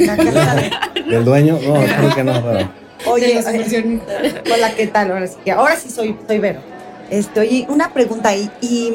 la 0.00 0.16
casa 0.16 0.54
de... 0.54 0.70
¿Del 1.10 1.24
dueño? 1.24 1.58
No, 1.66 1.74
creo 1.98 2.14
que 2.14 2.24
no, 2.24 2.32
Oye, 3.04 3.38
hola, 4.52 4.74
¿qué 4.74 4.86
tal? 4.86 5.10
Ahora 5.10 5.26
sí, 5.26 5.50
ahora 5.50 5.76
sí 5.76 5.90
soy, 5.90 6.16
soy 6.26 6.38
Vero. 6.38 6.60
Este, 7.10 7.40
oye, 7.40 7.66
una 7.68 7.92
pregunta 7.92 8.30
ahí. 8.30 8.50
¿Y 8.60 8.92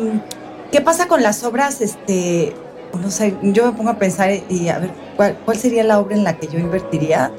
qué 0.72 0.82
pasa 0.82 1.08
con 1.08 1.22
las 1.22 1.44
obras? 1.44 1.82
Este, 1.82 2.54
no 3.00 3.12
sé, 3.12 3.36
yo 3.42 3.66
me 3.66 3.78
pongo 3.78 3.90
a 3.92 3.98
pensar 3.98 4.32
y 4.50 4.70
a 4.70 4.80
ver, 4.80 4.92
¿cuál, 5.16 5.38
cuál 5.46 5.58
sería 5.58 5.84
la 5.84 6.00
obra 6.00 6.16
en 6.16 6.24
la 6.24 6.38
que 6.38 6.48
yo 6.48 6.60
invertiría? 6.60 7.32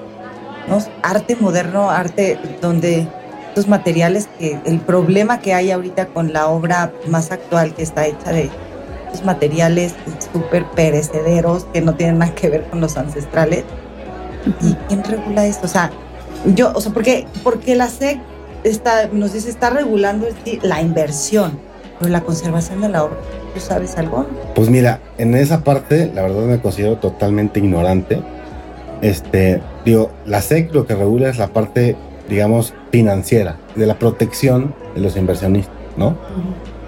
¿No? 0.68 0.78
Arte 1.02 1.36
moderno, 1.36 1.90
arte 1.90 2.38
donde 2.60 3.06
estos 3.48 3.68
materiales, 3.68 4.28
que 4.38 4.58
el 4.64 4.80
problema 4.80 5.40
que 5.40 5.52
hay 5.52 5.70
ahorita 5.70 6.06
con 6.06 6.32
la 6.32 6.48
obra 6.48 6.90
más 7.08 7.30
actual 7.32 7.74
que 7.74 7.82
está 7.82 8.06
hecha 8.06 8.32
de 8.32 8.48
estos 9.06 9.26
materiales 9.26 9.94
súper 10.32 10.64
perecederos 10.70 11.66
que 11.72 11.82
no 11.82 11.94
tienen 11.94 12.18
nada 12.18 12.34
que 12.34 12.48
ver 12.48 12.64
con 12.70 12.80
los 12.80 12.96
ancestrales. 12.96 13.64
¿Y 14.62 14.72
quién 14.88 15.04
regula 15.04 15.44
esto? 15.46 15.66
O 15.66 15.68
sea, 15.68 15.90
yo, 16.46 16.72
o 16.74 16.80
sea, 16.80 16.92
porque, 16.92 17.26
porque 17.44 17.76
la 17.76 17.88
SEC 17.88 18.18
está, 18.64 19.08
nos 19.08 19.34
dice, 19.34 19.50
está 19.50 19.68
regulando 19.68 20.26
la 20.62 20.80
inversión, 20.80 21.58
pero 22.02 22.12
la 22.12 22.22
conservación 22.22 22.80
de 22.80 22.88
la 22.88 23.04
obra. 23.04 23.16
¿Tú 23.54 23.60
sabes 23.60 23.96
algo? 23.96 24.26
Pues 24.54 24.68
mira, 24.68 25.00
en 25.18 25.36
esa 25.36 25.62
parte, 25.62 26.10
la 26.12 26.22
verdad 26.22 26.42
me 26.42 26.60
considero 26.60 26.96
totalmente 26.96 27.60
ignorante. 27.60 28.20
Este, 29.02 29.62
digo, 29.84 30.10
la 30.26 30.42
SEC 30.42 30.74
lo 30.74 30.84
que 30.84 30.96
regula 30.96 31.28
es 31.28 31.38
la 31.38 31.48
parte, 31.48 31.96
digamos, 32.28 32.74
financiera, 32.90 33.56
de 33.76 33.86
la 33.86 33.98
protección 33.98 34.74
de 34.96 35.00
los 35.00 35.16
inversionistas, 35.16 35.74
¿no? 35.96 36.16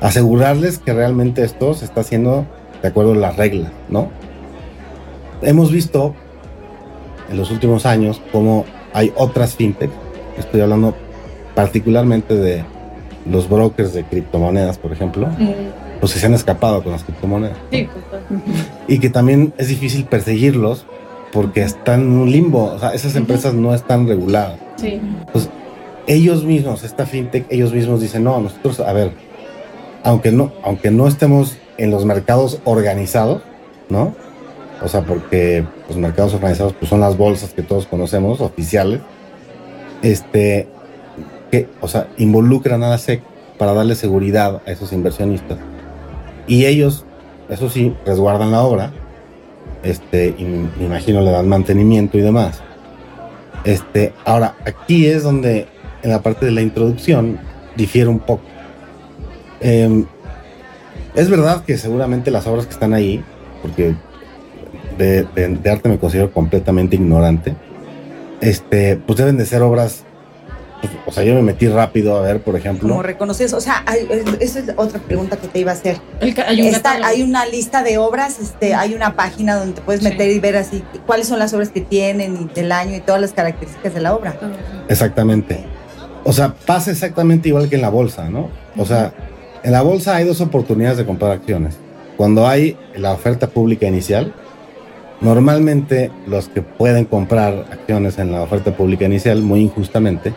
Asegurarles 0.01 0.79
que 0.79 0.93
realmente 0.93 1.45
esto 1.45 1.75
se 1.75 1.85
está 1.85 2.01
haciendo 2.01 2.45
de 2.83 2.89
acuerdo 2.89 3.13
a 3.13 3.17
las 3.17 3.37
reglas, 3.37 3.71
¿no? 3.89 4.11
Hemos 5.43 5.71
visto 5.71 6.15
en 7.31 7.37
los 7.37 7.51
últimos 7.51 7.87
años 7.87 8.21
cómo 8.33 8.65
hay 8.93 9.13
otras 9.17 9.55
fintech, 9.55 9.91
estoy 10.39 10.61
hablando 10.61 10.95
particularmente 11.55 12.35
de 12.35 12.65
los 13.27 13.49
brokers 13.49 13.93
de 13.95 14.05
criptomonedas, 14.05 14.79
por 14.79 14.93
ejemplo, 14.93 15.29
pues 16.01 16.13
que 16.13 16.19
se 16.19 16.27
han 16.27 16.35
escapado 16.35 16.83
con 16.83 16.93
las 16.93 17.05
criptomonedas. 17.05 17.57
Sí, 17.71 17.89
Y 18.89 18.99
que 18.99 19.11
también 19.11 19.55
es 19.59 19.69
difícil 19.69 20.05
perseguirlos 20.05 20.87
porque 21.33 21.63
están 21.63 22.01
en 22.01 22.13
un 22.13 22.31
limbo, 22.31 22.73
o 22.73 22.79
sea, 22.79 22.91
esas 22.91 23.17
empresas 23.17 23.55
no 23.55 23.75
están 23.75 24.07
reguladas. 24.07 24.59
Sí. 24.77 25.01
Pues 25.33 25.49
ellos 26.07 26.45
mismos, 26.45 26.85
esta 26.85 27.07
fintech, 27.07 27.47
ellos 27.51 27.73
mismos 27.73 28.01
dicen, 28.01 28.25
no, 28.25 28.41
nosotros, 28.41 28.81
a 28.81 28.93
ver, 28.93 29.13
aunque 30.03 30.31
no, 30.31 30.53
aunque 30.63 30.91
no 30.91 31.09
estemos 31.09 31.57
en 31.79 31.91
los 31.91 32.05
mercados 32.05 32.61
organizados, 32.65 33.43
¿no? 33.89 34.15
O 34.83 34.89
sea, 34.89 35.03
porque 35.03 35.65
los 35.89 35.97
mercados 35.97 36.35
organizados 36.35 36.75
pues, 36.75 36.89
son 36.89 37.01
las 37.01 37.17
bolsas 37.17 37.53
que 37.53 37.63
todos 37.63 37.87
conocemos, 37.87 38.41
oficiales. 38.41 39.01
Este, 40.03 40.69
o 41.81 41.89
sea, 41.89 42.09
involucran 42.17 42.83
a 42.83 42.91
la 42.91 42.99
SEC 42.99 43.23
para 43.59 43.73
darle 43.75 43.95
seguridad 43.95 44.63
a 44.67 44.71
esos 44.71 44.93
inversionistas. 44.93 45.59
Y 46.47 46.67
ellos, 46.67 47.05
eso 47.49 47.71
sí, 47.71 47.95
resguardan 48.05 48.51
la 48.51 48.63
obra. 48.63 48.93
Este, 49.83 50.35
me 50.39 50.85
imagino 50.85 51.21
le 51.21 51.31
dan 51.31 51.49
mantenimiento 51.49 52.19
y 52.19 52.23
demás. 52.23 52.63
Este, 53.65 54.13
ahora, 54.25 54.57
aquí 54.67 55.07
es 55.07 55.23
donde 55.23 55.67
en 56.03 56.11
la 56.11 56.23
parte 56.23 56.47
de 56.47 56.53
la 56.53 56.61
introducción 56.61 57.39
difiere 57.77 58.09
un 58.09 58.19
poco. 58.19 58.43
Em, 59.61 60.05
es 61.15 61.31
verdad 61.31 61.65
que 61.65 61.79
seguramente 61.79 62.31
las 62.31 62.47
obras 62.47 62.67
que 62.67 62.73
están 62.73 62.93
ahí, 62.93 63.25
porque 63.63 63.95
de, 64.99 65.27
arte 65.71 65.89
me 65.89 65.99
considero 65.99 66.31
completamente 66.33 66.97
ignorante. 66.97 67.55
Este, 68.41 68.97
pues 68.97 69.19
deben 69.19 69.37
de 69.37 69.47
ser 69.47 69.63
obras. 69.63 70.05
O 71.07 71.13
sea, 71.13 71.23
yo 71.23 71.35
me 71.35 71.43
metí 71.43 71.69
rápido 71.69 72.17
a 72.17 72.23
ver, 72.23 72.41
por 72.41 72.57
ejemplo. 72.57 72.89
¿Cómo 72.89 73.03
reconoces? 73.03 73.53
O 73.53 73.61
sea, 73.61 73.85
esa 74.41 74.59
es 74.59 74.67
otra 74.77 75.01
pregunta 75.01 75.37
que 75.37 75.49
te 75.49 75.59
iba 75.59 75.71
a 75.71 75.75
hacer. 75.75 75.99
hay, 77.03 77.23
una 77.23 77.45
lista 77.45 77.83
de 77.83 77.99
obras, 77.99 78.41
este, 78.41 78.75
hay 78.75 78.95
una 78.95 79.15
página 79.15 79.57
donde 79.57 79.75
te 79.75 79.83
puedes 79.83 80.03
meter 80.03 80.31
y 80.31 80.39
ver 80.39 80.57
así 80.57 80.83
cuáles 81.07 81.29
son 81.29 81.39
las 81.39 81.53
obras 81.53 81.69
que 81.69 81.83
tienen 81.83 82.37
y 82.41 82.55
del 82.55 82.73
año 82.73 82.97
y 82.97 83.01
todas 83.01 83.21
las 83.21 83.33
características 83.33 83.93
de 83.93 84.01
la 84.01 84.15
obra. 84.15 84.35
Exactamente. 84.89 85.65
O 86.25 86.33
sea, 86.33 86.55
pasa 86.55 86.91
exactamente 86.91 87.49
igual 87.49 87.69
que 87.69 87.77
en 87.77 87.83
la 87.83 87.91
bolsa, 87.91 88.31
¿no? 88.31 88.49
O 88.79 88.87
sea, 88.87 89.13
en 89.63 89.73
la 89.73 89.83
bolsa 89.83 90.17
hay 90.17 90.25
dos 90.25 90.41
oportunidades 90.41 90.97
de 90.97 91.05
comprar 91.05 91.33
acciones. 91.33 91.77
Cuando 92.17 92.49
hay 92.49 92.79
la 92.97 93.13
oferta 93.13 93.49
pública 93.49 93.87
inicial, 93.87 94.33
Normalmente 95.21 96.11
los 96.27 96.49
que 96.49 96.61
pueden 96.61 97.07
comprar 97.07 97.65
acciones 97.71 98.19
en 98.19 98.33
la 98.33 98.43
oferta 98.43 98.77
pública 98.77 99.07
inicial 99.07 99.41
muy 99.41 99.61
injustamente 99.61 100.35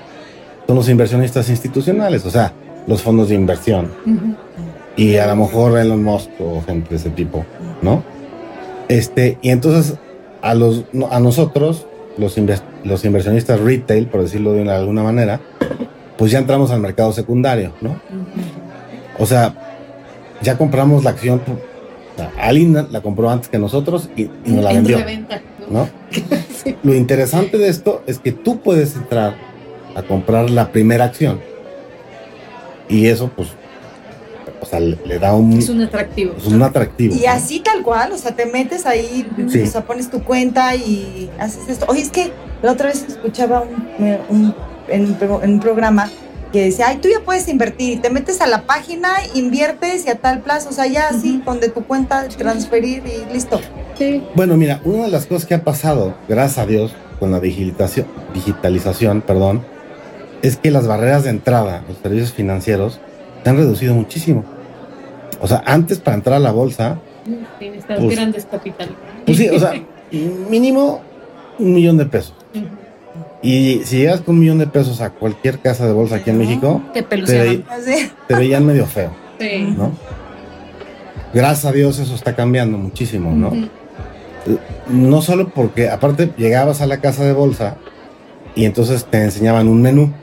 son 0.68 0.76
los 0.76 0.90
inversionistas 0.90 1.50
institucionales, 1.50 2.26
o 2.26 2.30
sea, 2.30 2.54
los 2.86 3.02
fondos 3.02 3.30
de 3.30 3.36
inversión. 3.36 3.92
Y 4.96 5.16
a 5.16 5.28
lo 5.28 5.36
mejor 5.36 5.78
Elon 5.78 6.04
Musk 6.04 6.30
o 6.40 6.62
gente 6.62 6.90
de 6.90 6.96
ese 6.98 7.10
tipo, 7.10 7.46
¿no? 7.82 8.04
Este, 8.90 9.38
y 9.42 9.50
entonces 9.50 9.96
a, 10.42 10.54
los, 10.54 10.86
a 11.10 11.20
nosotros, 11.20 11.86
los, 12.18 12.36
los 12.84 13.06
inversionistas 13.06 13.60
retail, 13.60 14.08
por 14.08 14.22
decirlo 14.22 14.54
de 14.54 14.70
alguna 14.70 15.04
manera, 15.04 15.40
pues 16.18 16.32
ya 16.32 16.40
entramos 16.40 16.72
al 16.72 16.82
mercado 16.82 17.12
secundario, 17.14 17.74
¿no? 17.82 18.00
O 19.20 19.26
sea, 19.26 19.56
ya 20.42 20.58
compramos 20.58 21.04
la 21.04 21.12
acción 21.12 21.42
Alina 22.40 22.88
la 22.90 23.02
compró 23.02 23.30
antes 23.30 23.50
que 23.50 23.60
nosotros 23.60 24.10
y, 24.16 24.30
nos 24.46 24.64
la 24.64 24.74
vendió. 24.74 25.00
¿no? 25.70 25.88
Lo 26.84 26.96
interesante 26.96 27.58
de 27.58 27.68
esto 27.68 28.04
es 28.08 28.20
que 28.20 28.32
tú 28.32 28.60
puedes 28.60 28.96
entrar 28.96 29.36
a 29.98 30.04
comprar 30.04 30.52
la 30.52 30.72
primera 30.72 31.06
acción. 31.06 31.42
Y 32.88 33.08
eso, 33.08 33.32
pues, 33.36 33.50
o 34.62 34.66
sea, 34.66 34.80
le, 34.80 35.20
da 35.20 35.34
un... 35.34 35.54
Es 35.54 35.70
un 35.70 35.82
atractivo. 35.82 36.36
Es 36.38 36.46
un 36.46 36.62
atractivo. 36.62 37.16
Y 37.16 37.26
así 37.26 37.60
tal 37.62 37.82
cual, 37.82 38.12
o 38.12 38.18
sea, 38.18 38.36
te 38.36 38.46
metes 38.46 38.86
ahí, 38.86 39.28
o 39.38 39.66
sea, 39.66 39.82
pones 39.86 40.12
tu 40.12 40.24
cuenta 40.24 40.76
y 40.76 41.32
haces 41.40 41.68
esto. 41.68 41.88
Oye, 41.90 42.02
es 42.02 42.12
que 42.12 42.32
la 42.62 42.74
otra 42.74 42.90
vez 42.90 43.06
escuchaba 43.08 43.64
un, 44.30 44.54
en, 44.88 45.18
en 45.20 45.52
un 45.52 45.60
programa 45.60 46.12
que 46.54 46.66
decía, 46.66 46.90
ay, 46.90 46.98
tú 46.98 47.10
ya 47.10 47.26
puedes 47.26 47.48
invertir, 47.48 48.00
te 48.00 48.12
metes 48.12 48.40
a 48.40 48.48
la 48.48 48.68
página, 48.68 49.10
inviertes 49.34 50.06
y 50.06 50.10
a 50.10 50.16
tal 50.16 50.42
plazo, 50.42 50.70
o 50.70 50.74
sea, 50.74 50.86
ya 50.86 51.10
así, 51.10 51.42
con 51.44 51.60
de 51.60 51.70
tu 51.70 51.84
cuenta, 51.84 52.28
transferir 52.30 53.02
y 53.06 53.34
listo. 53.34 53.60
Sí. 53.98 54.24
Bueno, 54.36 54.58
mira, 54.58 54.80
una 54.86 55.06
de 55.06 55.10
las 55.10 55.26
cosas 55.26 55.48
que 55.48 55.56
ha 55.56 55.64
pasado, 55.64 56.16
gracias 56.30 56.60
a 56.60 56.68
Dios, 56.68 56.94
con 57.20 57.32
la 57.32 57.40
digitalización, 57.40 58.06
digitalización 58.34 59.22
perdón, 59.22 59.66
es 60.42 60.58
que 60.58 60.72
las 60.72 60.88
barreras 60.88 61.24
de 61.24 61.32
entrada 61.32 61.84
los 61.88 61.98
servicios 61.98 62.34
financieros 62.34 63.00
se 63.44 63.50
han 63.50 63.58
reducido 63.58 63.94
muchísimo. 63.94 64.44
O 65.42 65.48
sea, 65.48 65.64
antes 65.66 66.00
para 66.00 66.16
entrar 66.16 66.36
a 66.38 66.40
la 66.40 66.52
bolsa... 66.52 67.00
Tienes 67.60 67.84
pues, 67.86 68.16
grandes 68.16 68.46
capitales. 68.46 68.94
Pues 69.26 69.38
sí, 69.38 69.50
o 69.50 69.60
sea, 69.60 69.74
mínimo 70.50 71.02
un 71.60 71.74
millón 71.74 71.98
de 71.98 72.06
pesos. 72.06 72.34
Y 73.42 73.82
si 73.84 73.98
llegas 74.00 74.22
con 74.22 74.36
un 74.36 74.42
millón 74.42 74.58
de 74.58 74.68
pesos 74.68 75.02
a 75.02 75.12
cualquier 75.12 75.60
casa 75.60 75.86
de 75.86 75.94
bolsa 75.94 76.16
aquí 76.16 76.32
en 76.32 76.40
México, 76.40 76.82
te, 76.94 77.04
te, 77.04 78.36
veían 78.36 78.66
medio 78.66 78.86
feo. 78.86 79.12
¿no? 79.78 79.92
Gracias 81.34 81.66
a 81.66 81.72
Dios 81.72 82.00
eso 82.00 82.16
está 82.16 82.36
cambiando 82.36 82.78
muchísimo, 82.78 83.32
¿no? 83.32 83.52
No 84.88 85.22
solo 85.22 85.50
porque, 85.50 85.90
aparte, 85.90 86.32
llegabas 86.38 86.82
a 86.82 86.88
la 86.88 87.00
casa 87.00 87.26
de 87.26 87.34
bolsa 87.34 87.78
y 88.56 88.66
entonces 88.66 89.06
te 89.06 89.24
enseñaban 89.24 89.68
un 89.68 89.82
menú. 89.82 90.14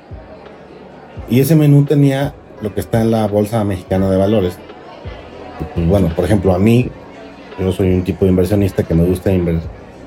Y 1.29 1.41
ese 1.41 1.57
menú 1.57 1.85
tenía 1.85 2.35
lo 2.61 2.75
que 2.75 2.81
está 2.81 3.01
en 3.01 3.11
la 3.11 3.27
Bolsa 3.27 3.65
Mexicana 3.65 4.11
de 4.11 4.17
Valores. 4.17 4.59
Pues 5.75 5.87
bueno, 5.87 6.13
por 6.15 6.25
ejemplo, 6.25 6.55
a 6.55 6.59
mí, 6.59 6.91
yo 7.59 7.73
soy 7.73 7.93
un 7.95 8.05
tipo 8.05 8.25
de 8.25 8.31
inversionista 8.31 8.83
que 8.83 8.95
me 8.95 9.05
gusta 9.05 9.33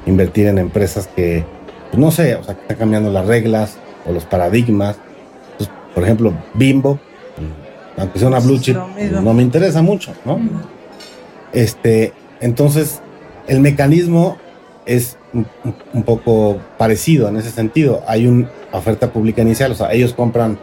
invertir 0.06 0.48
en 0.48 0.58
empresas 0.58 1.08
que 1.08 1.44
pues 1.90 2.00
no 2.00 2.12
sé, 2.12 2.36
o 2.36 2.44
sea, 2.44 2.56
que 2.56 2.62
están 2.62 2.78
cambiando 2.78 3.12
las 3.12 3.26
reglas 3.26 3.78
o 4.06 4.12
los 4.12 4.26
paradigmas. 4.26 4.98
Por 5.94 6.04
ejemplo, 6.04 6.34
Bimbo, 6.54 7.00
aunque 7.98 8.20
sea 8.20 8.28
una 8.28 8.40
blue 8.40 8.60
chip, 8.60 8.76
no 8.76 9.34
me 9.34 9.42
interesa 9.42 9.82
mucho, 9.82 10.14
¿no? 10.26 10.40
Este, 11.54 12.14
entonces, 12.40 13.02
el 13.48 13.62
mecanismo 13.62 14.38
es 14.86 15.18
un, 15.34 16.04
poco 16.04 16.58
parecido 16.78 17.28
en 17.30 17.38
ese 17.38 17.52
sentido. 17.52 18.04
Hay 18.08 18.28
una 18.28 18.50
oferta 18.72 19.12
pública 19.12 19.42
inicial, 19.42 19.72
o 19.72 19.76
sea, 19.76 19.92
ellos 19.92 20.14
compran 20.14 20.60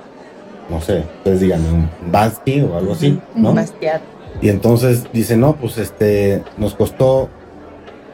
no 0.68 0.80
sé, 0.80 1.04
ustedes 1.18 1.40
díganme, 1.40 1.70
un 1.70 1.90
Bansky 2.10 2.62
o 2.62 2.76
algo 2.76 2.92
así, 2.92 3.20
¿no? 3.34 3.50
Un 3.50 3.56
Basquiat. 3.56 4.02
Y 4.40 4.48
entonces 4.48 5.04
dice, 5.12 5.36
no, 5.36 5.56
pues 5.56 5.78
este, 5.78 6.42
nos 6.58 6.74
costó 6.74 7.28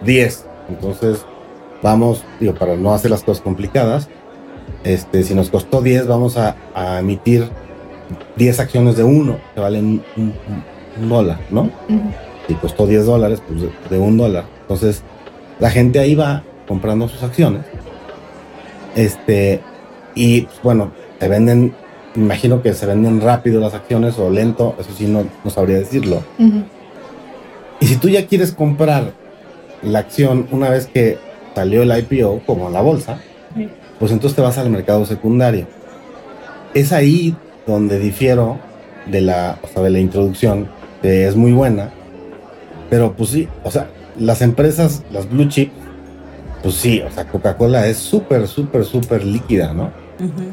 10. 0.05 0.47
Entonces, 0.69 1.25
vamos, 1.83 2.25
digo, 2.39 2.55
para 2.55 2.77
no 2.77 2.93
hacer 2.93 3.11
las 3.11 3.23
cosas 3.23 3.43
complicadas, 3.43 4.09
este, 4.85 5.23
si 5.23 5.35
nos 5.35 5.51
costó 5.51 5.83
10, 5.83 6.07
vamos 6.07 6.37
a, 6.37 6.57
a 6.75 7.01
emitir 7.01 7.49
10 8.37 8.61
acciones 8.61 8.97
de 8.97 9.05
uno, 9.05 9.39
que 9.55 9.61
valen 9.61 10.03
un, 10.17 11.09
dólar, 11.09 11.41
¿no? 11.51 11.63
Ujú. 11.63 12.13
Si 12.47 12.55
costó 12.55 12.87
10 12.87 13.07
dólares, 13.07 13.43
pues 13.47 13.63
de, 13.63 13.71
de 13.89 13.99
un 13.99 14.17
dólar. 14.17 14.45
Entonces, 14.63 15.03
la 15.59 15.71
gente 15.71 15.99
ahí 15.99 16.15
va 16.15 16.43
comprando 16.67 17.09
sus 17.09 17.23
acciones. 17.23 17.63
Este, 18.97 19.61
y 20.15 20.43
pues, 20.43 20.63
bueno, 20.63 20.93
se 21.19 21.29
venden, 21.29 21.75
imagino 22.15 22.63
que 22.63 22.75
se 22.75 22.87
venden 22.87 23.21
rápido 23.21 23.61
las 23.61 23.75
acciones 23.75 24.19
o 24.19 24.31
lento, 24.31 24.75
eso 24.79 24.91
sí 24.97 25.07
no, 25.07 25.25
no 25.45 25.51
sabría 25.51 25.79
decirlo. 25.79 26.23
Y 27.81 27.87
si 27.87 27.97
tú 27.97 28.09
ya 28.09 28.27
quieres 28.27 28.53
comprar 28.53 29.13
la 29.83 30.01
acción 30.01 30.47
una 30.51 30.69
vez 30.69 30.87
que 30.87 31.19
salió 31.55 31.83
el 31.83 31.97
IPO, 31.99 32.43
como 32.47 32.71
la 32.71 32.81
bolsa, 32.81 33.19
pues 33.99 34.13
entonces 34.13 34.37
te 34.37 34.43
vas 34.43 34.59
al 34.59 34.71
mercado 34.71 35.05
secundario. 35.07 35.67
Es 36.75 36.93
ahí 36.93 37.37
donde 37.67 37.99
difiero 37.99 38.59
de 39.07 39.21
la, 39.21 39.59
o 39.63 39.69
sea, 39.69 39.83
de 39.83 39.91
la 39.91 39.99
introducción, 39.99 40.69
que 41.03 41.27
es 41.27 41.37
muy 41.37 41.53
buena, 41.53 41.91
pero 42.89 43.15
pues 43.15 43.31
sí, 43.31 43.49
o 43.65 43.71
sea, 43.71 43.89
las 44.19 44.43
empresas, 44.43 45.03
las 45.11 45.29
blue 45.29 45.49
chip, 45.49 45.73
pues 46.63 46.75
sí, 46.75 47.01
o 47.01 47.11
sea, 47.11 47.27
Coca-Cola 47.27 47.87
es 47.87 47.97
súper, 47.97 48.47
súper, 48.47 48.85
súper 48.85 49.25
líquida, 49.25 49.73
¿no? 49.73 49.91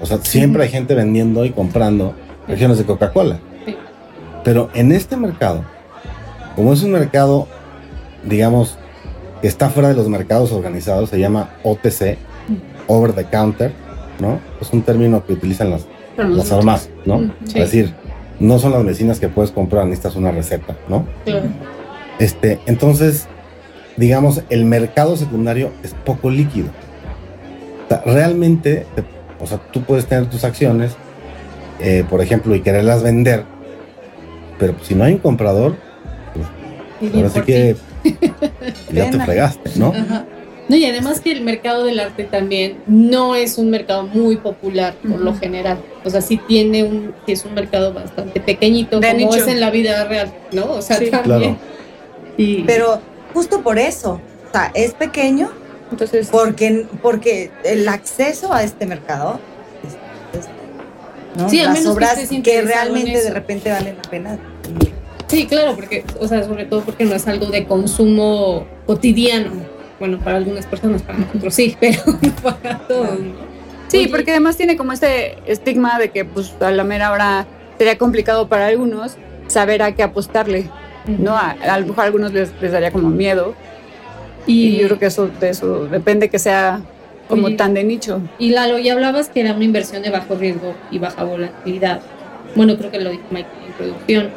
O 0.02 0.06
sea, 0.06 0.18
siempre 0.24 0.64
hay 0.64 0.70
gente 0.70 0.96
vendiendo 0.96 1.46
y 1.46 1.52
comprando 1.52 2.14
acciones 2.48 2.78
de 2.78 2.86
Coca-Cola. 2.86 3.40
Pero 4.44 4.70
en 4.74 4.92
este 4.92 5.18
mercado, 5.18 5.64
como 6.56 6.74
es 6.74 6.82
un 6.84 6.92
mercado, 6.92 7.48
digamos, 8.24 8.78
que 9.42 9.48
está 9.48 9.70
fuera 9.70 9.90
de 9.90 9.96
los 9.96 10.08
mercados 10.10 10.52
organizados, 10.52 11.10
se 11.10 11.20
llama 11.20 11.50
OTC, 11.64 12.18
Over 12.88 13.14
the 13.14 13.26
Counter, 13.26 13.72
¿no? 14.20 14.40
Es 14.62 14.72
un 14.72 14.82
término 14.82 15.26
que 15.26 15.34
utilizan 15.34 15.70
las, 15.70 15.86
las 16.18 16.48
farmacias, 16.48 16.94
¿no? 17.06 17.20
Sí. 17.44 17.60
Es 17.60 17.72
decir, 17.72 17.94
no 18.40 18.58
son 18.60 18.72
las 18.72 18.84
medicinas 18.84 19.20
que 19.20 19.28
puedes 19.28 19.52
comprar, 19.52 19.84
necesitas 19.86 20.16
una 20.16 20.32
receta, 20.32 20.76
¿no? 20.88 21.06
Claro. 21.26 21.48
Este, 22.20 22.60
entonces, 22.66 23.28
digamos, 23.98 24.42
el 24.50 24.64
mercado 24.66 25.18
secundario 25.18 25.72
es 25.84 25.94
poco 26.06 26.30
líquido. 26.30 26.70
O 27.86 27.90
sea, 27.90 28.02
realmente, 28.06 28.86
te- 28.96 29.04
o 29.40 29.46
sea, 29.48 29.58
tú 29.72 29.82
puedes 29.84 30.06
tener 30.06 30.26
tus 30.30 30.44
acciones, 30.44 30.94
eh, 31.80 32.04
por 32.10 32.22
ejemplo, 32.22 32.56
y 32.56 32.62
quererlas 32.62 33.04
vender, 33.04 33.44
pero 34.60 34.74
pues, 34.74 34.88
si 34.88 34.96
no 34.96 35.04
hay 35.04 35.14
un 35.14 35.20
comprador, 35.20 35.76
Y 37.00 37.18
ahora 37.18 37.30
sí 37.30 37.42
que 37.42 37.76
ya 38.92 39.10
te 39.12 39.20
fregaste, 39.20 39.72
¿no? 39.76 39.94
Ajá. 39.96 40.26
No, 40.70 40.76
y 40.76 40.84
además 40.86 41.22
que 41.22 41.32
el 41.32 41.42
mercado 41.44 41.86
del 41.86 41.98
arte 42.00 42.26
también 42.26 42.80
no 42.88 43.36
es 43.36 43.58
un 43.58 43.70
mercado 43.70 44.04
muy 44.06 44.36
popular 44.36 44.96
por 45.08 45.22
lo 45.22 45.34
general. 45.34 45.78
O 46.04 46.10
sea, 46.10 46.20
sí 46.20 46.42
tiene 46.46 46.84
un, 46.84 47.14
sí 47.26 47.32
es 47.34 47.46
un 47.46 47.54
mercado 47.54 47.94
bastante 47.94 48.42
pequeñito, 48.42 49.00
De 49.00 49.08
como 49.12 49.18
nicho. 49.20 49.38
es 49.38 49.48
en 49.48 49.62
la 49.62 49.70
vida 49.70 50.04
real, 50.06 50.30
¿no? 50.52 50.72
O 50.74 50.82
sea, 50.82 50.98
Sí. 50.98 51.10
también. 51.10 51.40
Claro. 51.40 51.58
Y, 52.36 52.64
Pero 52.64 53.00
justo 53.34 53.62
por 53.62 53.80
eso, 53.80 54.20
o 54.50 54.52
sea, 54.52 54.72
es 54.74 54.94
pequeño 54.94 55.52
Entonces, 55.92 56.28
porque, 56.32 56.86
porque 57.02 57.52
el 57.64 57.88
acceso 57.88 58.54
a 58.54 58.64
este 58.64 58.86
mercado, 58.86 59.40
es- 60.34 60.40
es- 60.40 60.48
¿no? 61.38 61.50
Sí, 61.50 61.62
las 61.62 61.80
que 61.80 61.88
obras 61.88 62.20
que, 62.44 62.62
realmente 62.62 63.22
de 63.24 63.30
repente 63.32 63.72
valen 63.72 63.96
la 63.98 64.10
pena. 64.10 64.38
sí, 65.28 65.46
claro, 65.48 65.76
porque, 65.76 66.04
o 66.20 66.28
sea, 66.28 66.44
sobre 66.44 66.66
todo 66.66 66.82
porque 66.82 67.06
no 67.06 67.16
es 67.16 67.28
algo 67.28 67.46
de 67.48 67.66
consumo 67.66 68.66
cotidiano. 68.86 69.52
Bueno, 70.00 70.20
para 70.20 70.38
algunas 70.38 70.66
personas, 70.68 71.02
para 71.02 71.18
nosotros 71.20 71.54
sí, 71.56 71.76
pero 71.80 72.02
para 72.44 72.78
todos. 72.80 73.18
sí, 73.88 73.98
Oye, 73.98 74.10
porque 74.10 74.32
además 74.32 74.56
tiene 74.58 74.78
como 74.78 74.92
este 74.92 75.38
estigma 75.52 75.98
de 76.00 76.10
que 76.12 76.24
pues 76.26 76.54
a 76.60 76.70
la 76.72 76.84
mera 76.84 77.12
hora 77.12 77.48
sería 77.78 77.98
complicado 77.98 78.48
para 78.48 78.68
algunos 78.68 79.16
saber 79.48 79.82
a 79.82 79.94
qué 79.96 80.04
apostarle, 80.04 80.70
¿no? 81.08 81.36
A, 81.36 81.52
a 81.52 81.80
lo 81.80 81.88
mejor 81.88 82.04
a 82.04 82.08
algunos 82.08 82.32
les, 82.34 82.52
les 82.62 82.72
daría 82.72 82.92
como 82.92 83.10
miedo 83.10 83.56
y, 84.48 84.68
Y, 84.68 84.78
yo 84.78 84.88
creo 84.88 85.00
que 85.00 85.06
eso 85.08 85.28
de 85.28 85.50
eso 85.50 85.86
depende 85.86 86.30
que 86.30 86.40
sea 86.40 86.82
como 87.28 87.48
Oye. 87.48 87.56
tan 87.56 87.74
de 87.74 87.84
nicho. 87.84 88.22
Y 88.40 88.52
Lalo, 88.52 88.78
ya 88.78 88.94
hablabas 88.94 89.30
que 89.30 89.42
era 89.42 89.54
una 89.54 89.64
inversión 89.64 90.02
de 90.02 90.10
bajo 90.10 90.36
riesgo 90.36 90.74
y 90.92 91.00
baja 91.00 91.24
volatilidad. 91.24 92.02
Bueno, 92.56 92.78
creo 92.78 92.90
que 92.90 93.00
lo 93.00 93.12
dijo 93.12 93.24
Mike 93.32 93.48
en 93.56 93.62
la 93.62 93.68
introducción. 93.68 94.30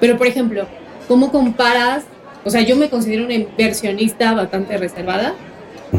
Pero, 0.00 0.18
por 0.18 0.26
ejemplo, 0.26 0.66
¿cómo 1.08 1.30
comparas? 1.30 2.04
O 2.44 2.50
sea, 2.50 2.62
yo 2.62 2.76
me 2.76 2.90
considero 2.90 3.24
una 3.24 3.34
inversionista 3.34 4.34
bastante 4.34 4.76
reservada. 4.76 5.34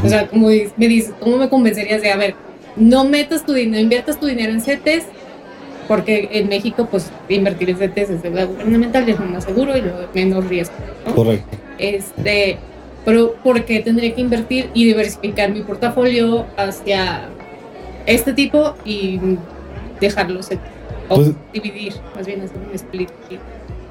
O 0.04 0.10
sea, 0.10 0.28
como 0.28 0.48
me 0.48 0.88
dices, 0.88 1.14
¿cómo 1.20 1.38
me 1.38 1.50
convencerías 1.50 2.02
de, 2.02 2.12
a 2.12 2.18
ver, 2.18 2.36
no 2.76 3.06
metas 3.06 3.46
tu 3.46 3.54
dinero, 3.54 3.82
inviertas 3.82 4.20
tu 4.20 4.26
dinero 4.26 4.52
en 4.52 4.62
CETES? 4.62 5.06
Porque 5.88 6.30
en 6.32 6.50
México, 6.50 6.88
pues, 6.90 7.12
invertir 7.30 7.70
en 7.70 7.78
CETES 7.78 8.10
es 8.10 8.24
deuda 8.24 8.46
gubernamental, 8.46 9.08
es 9.08 9.20
lo 9.20 9.26
más 9.26 9.44
seguro 9.44 9.78
y 9.78 9.82
lo 9.82 10.00
de 10.00 10.08
menos 10.14 10.48
riesgo. 10.48 10.76
¿no? 11.06 11.16
Correcto. 11.16 11.58
Este, 11.78 12.58
pero 13.06 13.34
¿por 13.44 13.66
qué 13.66 13.80
tendría 13.82 14.14
que 14.14 14.22
invertir 14.22 14.70
y 14.74 14.86
diversificar 14.86 15.52
mi 15.52 15.62
portafolio 15.62 16.46
hacia 16.58 17.30
este 18.06 18.34
tipo 18.34 18.76
y 18.86 19.20
dejarlo 20.00 20.40
o 21.10 21.16
Pues- 21.16 21.32
dividir, 21.54 21.94
más 22.16 22.26
bien 22.26 22.42
hacer 22.42 22.58
un 22.58 22.74
split? 22.76 23.10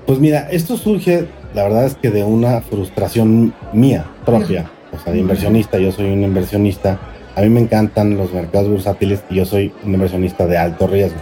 Pues 0.07 0.19
mira, 0.19 0.49
esto 0.51 0.77
surge, 0.77 1.27
la 1.55 1.65
verdad 1.65 1.85
es 1.87 1.95
que 1.95 2.11
de 2.11 2.25
una 2.25 2.61
frustración 2.61 3.55
mía 3.73 4.05
propia, 4.25 4.71
o 4.93 4.99
sea, 4.99 5.13
de 5.13 5.21
inversionista. 5.21 5.79
Yo 5.79 5.93
soy 5.93 6.07
un 6.11 6.23
inversionista. 6.25 6.99
A 7.37 7.41
mí 7.43 7.49
me 7.49 7.61
encantan 7.61 8.17
los 8.17 8.33
mercados 8.33 8.69
bursátiles 8.69 9.23
y 9.31 9.37
yo 9.37 9.45
soy 9.45 9.73
un 9.85 9.95
inversionista 9.95 10.47
de 10.47 10.59
alto 10.59 10.87
riesgo. 10.87 11.19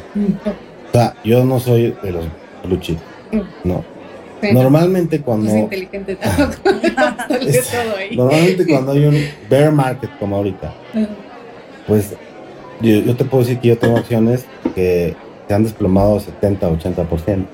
O 0.89 0.93
sea, 0.93 1.15
yo 1.25 1.45
no 1.45 1.61
soy 1.61 1.95
de 2.03 2.11
los 2.13 2.25
blue 2.65 2.79
chip, 2.81 2.99
¿no? 3.65 3.85
Normalmente 4.53 5.19
no 5.19 5.25
cuando 5.25 5.49
es 5.51 5.57
inteligente 5.57 6.17
tampoco. 6.17 6.53
Sale 7.29 7.51
Es- 7.51 7.69
todo 7.71 7.97
ahí. 7.97 8.17
normalmente 8.17 8.67
cuando 8.67 8.93
hay 8.93 9.05
un 9.05 9.25
bear 9.49 9.73
market 9.73 10.11
como 10.19 10.37
ahorita, 10.37 10.73
pues 11.87 12.15
yo, 12.81 12.91
yo 13.01 13.17
te 13.17 13.25
puedo 13.25 13.43
decir 13.45 13.59
que 13.61 13.69
yo 13.69 13.79
tengo 13.79 13.97
acciones 13.99 14.45
que 14.75 15.15
se 15.49 15.55
han 15.55 15.65
desplomado 15.65 16.21
70, 16.21 16.69
80%. 16.71 17.45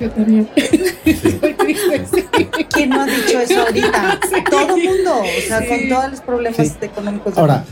Yo 0.00 0.10
también. 0.10 0.48
Soy 0.56 1.52
triste, 1.54 2.02
sí. 2.14 2.24
¿Quién 2.72 2.88
no 2.90 3.02
ha 3.02 3.06
dicho 3.06 3.38
eso 3.40 3.60
ahorita? 3.60 4.18
Todo 4.50 4.76
mundo, 4.76 5.20
o 5.20 5.40
sea, 5.46 5.60
Sí. 5.60 5.66
con 5.68 5.88
todos 5.90 6.10
los 6.10 6.20
problemas 6.22 6.56
Sí. 6.68 6.72
económicos. 6.80 7.36
Ahora, 7.36 7.64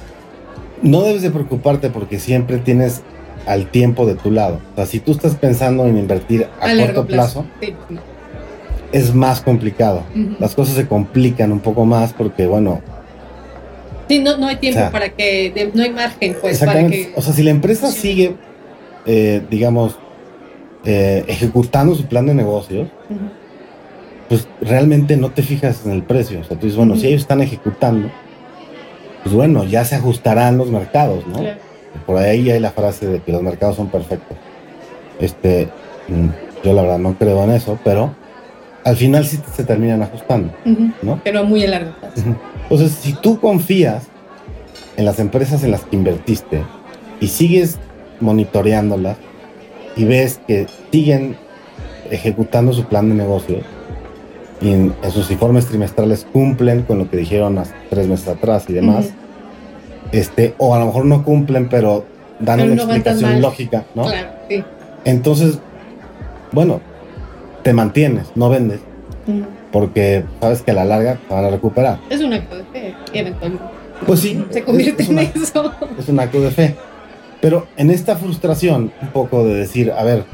no 0.83 1.03
debes 1.03 1.23
de 1.23 1.31
preocuparte 1.31 1.89
porque 1.91 2.19
siempre 2.19 2.59
tienes 2.59 3.01
al 3.47 3.71
tiempo 3.71 4.05
de 4.07 4.15
tu 4.15 4.31
lado. 4.31 4.61
O 4.73 4.77
sea, 4.77 4.85
si 4.87 5.01
tú 5.01 5.13
estás 5.13 5.35
pensando 5.37 5.87
en 5.87 5.97
invertir 5.97 6.47
a, 6.61 6.67
A 6.67 6.77
corto 6.77 7.07
plazo, 7.07 7.47
Sí. 7.61 7.75
Es 8.92 9.14
más 9.14 9.40
complicado. 9.40 10.03
Las 10.38 10.55
cosas 10.55 10.74
se 10.77 10.87
complican 10.87 11.53
un 11.53 11.61
poco 11.61 11.85
más 11.85 12.12
porque, 12.12 12.46
bueno, 12.46 12.81
Sí, 14.09 14.20
no, 14.20 14.38
no 14.38 14.46
hay 14.46 14.57
tiempo 14.57 14.79
O 14.79 14.83
sea, 14.85 14.90
para 14.90 15.11
que, 15.11 15.53
de- 15.55 15.70
no 15.74 15.83
hay 15.83 15.90
margen, 15.90 16.35
pues, 16.40 16.59
para 16.61 16.87
que. 16.87 17.12
O 17.14 17.20
sea, 17.20 17.35
si 17.35 17.42
la 17.42 17.51
empresa 17.51 17.88
Sí. 17.90 17.98
sigue, 18.01 18.37
eh, 19.05 19.42
digamos, 19.51 19.98
eh, 20.87 21.24
ejecutando 21.29 21.94
su 21.94 22.07
plan 22.07 22.24
de 22.24 22.33
negocios, 22.33 22.88
pues 24.31 24.48
realmente 24.62 25.16
no 25.18 25.31
te 25.31 25.42
fijas 25.42 25.83
en 25.85 25.92
el 25.92 26.03
precio. 26.03 26.40
O 26.40 26.44
sea, 26.44 26.57
tú 26.59 26.64
dices, 26.64 26.77
bueno, 26.79 26.96
si 26.96 27.07
ellos 27.09 27.20
están 27.20 27.42
ejecutando, 27.42 28.11
pues 29.22 29.35
bueno, 29.35 29.64
ya 29.64 29.85
se 29.85 29.96
ajustarán 29.96 30.57
los 30.57 30.70
mercados, 30.70 31.27
¿no? 31.27 31.40
Claro. 31.40 31.59
Por 32.07 32.16
ahí 32.16 32.51
hay 32.51 32.61
la 32.61 32.70
frase 32.70 33.07
de 33.07 33.20
que 33.20 33.33
los 33.33 33.42
mercados 33.42 33.77
son 33.77 33.88
perfectos. 33.88 34.38
Este, 35.20 35.68
mm, 36.09 36.29
yo 36.64 36.72
la 36.72 36.81
verdad 36.83 36.98
no 36.98 37.14
creo 37.18 37.44
en 37.44 37.51
eso, 37.51 37.79
pero 37.85 38.14
al 38.85 38.97
final 38.97 39.25
sí 39.27 39.38
se 39.55 39.64
terminan 39.64 40.03
ajustando. 40.03 40.53
¿no? 41.03 41.21
Pero 41.25 41.45
muy 41.45 41.64
a 41.64 41.69
largo 41.69 41.93
plazo. 41.99 42.23
Entonces, 42.62 42.93
si 42.93 43.12
tú 43.14 43.41
confías 43.41 44.05
en 44.97 45.05
las 45.05 45.19
empresas 45.19 45.62
en 45.64 45.71
las 45.71 45.83
que 45.85 45.97
invertiste 45.97 46.62
y 47.21 47.29
sigues 47.29 47.79
monitoreándolas 48.21 49.17
y 49.97 50.05
ves 50.05 50.41
que 50.47 50.67
siguen 50.91 51.37
ejecutando 52.11 52.73
su 52.73 52.85
plan 52.85 53.09
de 53.09 53.14
negocio 53.14 53.59
y 54.61 54.73
en, 54.73 54.95
en 55.03 55.11
sus 55.11 55.31
informes 55.31 55.67
trimestrales 55.67 56.27
cumplen 56.33 56.83
con 56.83 56.99
lo 56.99 57.11
que 57.11 57.17
dijeron 57.17 57.59
hace 57.59 57.75
tres 57.91 58.09
meses 58.09 58.29
atrás 58.29 58.64
y 58.69 58.73
demás, 58.73 59.11
este, 60.12 60.55
o 60.59 60.75
a 60.75 60.79
lo 60.79 60.87
mejor 60.87 61.05
no 61.05 61.25
cumplen, 61.25 61.69
pero 61.69 62.05
dan 62.41 62.59
Pero 62.59 62.73
una 62.73 62.85
no 62.85 62.93
explicación 62.93 63.41
lógica, 63.41 63.85
¿no? 63.95 64.05
Claro, 64.05 64.29
sí. 64.49 64.64
Entonces, 65.05 65.59
bueno, 66.53 66.81
te 67.62 67.73
mantienes, 67.73 68.29
no 68.35 68.49
vendes, 68.49 68.81
porque 69.73 70.25
sabes 70.40 70.62
que 70.62 70.71
a 70.71 70.75
la 70.75 70.85
larga 70.85 71.18
te 71.29 71.35
van 71.35 71.44
a 71.44 71.51
recuperar. 71.51 71.99
Es 72.11 72.21
un 72.21 72.33
acto 72.33 72.57
de 72.57 72.64
fe, 72.64 72.94
eventualmente. 73.12 73.64
Pues 74.07 74.21
sí, 74.21 74.44
Se 74.51 74.62
convierte 74.62 75.03
es 75.03 75.09
en 75.09 75.14
una- 75.14 75.23
eso. 75.23 75.73
es 75.99 76.09
un 76.09 76.21
acto 76.21 76.40
de 76.40 76.51
fe. 76.51 76.77
Pero 77.40 77.66
en 77.77 77.90
esta 77.90 78.16
frustración, 78.16 78.92
un 79.03 79.09
poco 79.09 79.44
de 79.44 79.55
decir, 79.55 79.92
a 79.92 80.03
ver, 80.05 80.25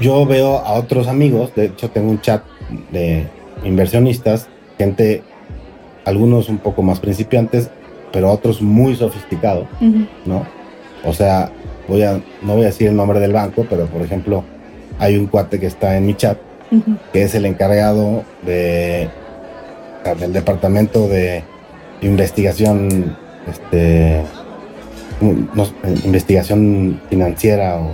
yo 0.00 0.24
veo 0.26 0.58
a 0.58 0.72
otros 0.74 1.08
amigos, 1.08 1.54
de 1.54 1.66
hecho 1.66 1.90
tengo 1.90 2.10
un 2.10 2.20
chat 2.20 2.42
de 2.90 3.26
inversionistas, 3.64 4.48
gente, 4.78 5.22
algunos 6.04 6.48
un 6.48 6.58
poco 6.58 6.82
más 6.82 7.00
principiantes, 7.00 7.70
pero 8.12 8.30
otros 8.30 8.60
muy 8.62 8.94
sofisticados, 8.94 9.66
¿no? 10.26 10.46
O 11.04 11.12
sea, 11.12 11.50
voy 11.88 12.02
a, 12.02 12.20
no 12.42 12.54
voy 12.54 12.62
a 12.62 12.66
decir 12.66 12.88
el 12.88 12.96
nombre 12.96 13.18
del 13.20 13.32
banco, 13.32 13.66
pero 13.68 13.86
por 13.86 14.02
ejemplo, 14.02 14.44
hay 15.02 15.16
un 15.16 15.26
cuate 15.26 15.58
que 15.58 15.66
está 15.66 15.96
en 15.96 16.06
mi 16.06 16.14
chat, 16.14 16.38
que 17.12 17.24
es 17.24 17.34
el 17.34 17.44
encargado 17.44 18.22
de, 18.42 19.08
del 20.20 20.32
departamento 20.32 21.08
de 21.08 21.42
investigación, 22.02 23.16
este, 23.50 24.22
investigación 26.04 27.00
financiera 27.10 27.78
o 27.78 27.92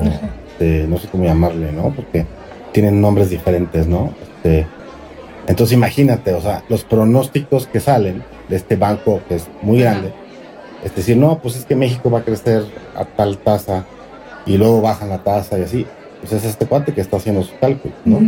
no 0.60 0.98
sé 0.98 1.08
cómo 1.10 1.24
llamarle, 1.24 1.72
¿no? 1.72 1.94
Porque 1.96 2.26
tienen 2.72 3.00
nombres 3.00 3.30
diferentes, 3.30 3.86
¿no? 3.86 4.12
Este, 4.20 4.66
entonces 5.46 5.74
imagínate, 5.74 6.34
o 6.34 6.42
sea, 6.42 6.62
los 6.68 6.84
pronósticos 6.84 7.66
que 7.68 7.80
salen 7.80 8.22
de 8.50 8.56
este 8.56 8.76
banco 8.76 9.22
que 9.30 9.36
es 9.36 9.48
muy 9.62 9.80
grande, 9.80 10.12
es 10.84 10.94
decir, 10.94 11.16
no, 11.16 11.38
pues 11.38 11.56
es 11.56 11.64
que 11.64 11.74
México 11.74 12.10
va 12.10 12.18
a 12.18 12.24
crecer 12.24 12.64
a 12.94 13.06
tal 13.06 13.38
tasa 13.38 13.86
y 14.44 14.58
luego 14.58 14.82
bajan 14.82 15.08
la 15.08 15.24
tasa 15.24 15.58
y 15.58 15.62
así. 15.62 15.86
Pues 16.20 16.32
es 16.32 16.44
este 16.44 16.66
cuate 16.66 16.92
que 16.94 17.00
está 17.00 17.16
haciendo 17.16 17.42
su 17.42 17.56
cálculo, 17.58 17.94
¿no? 18.04 18.20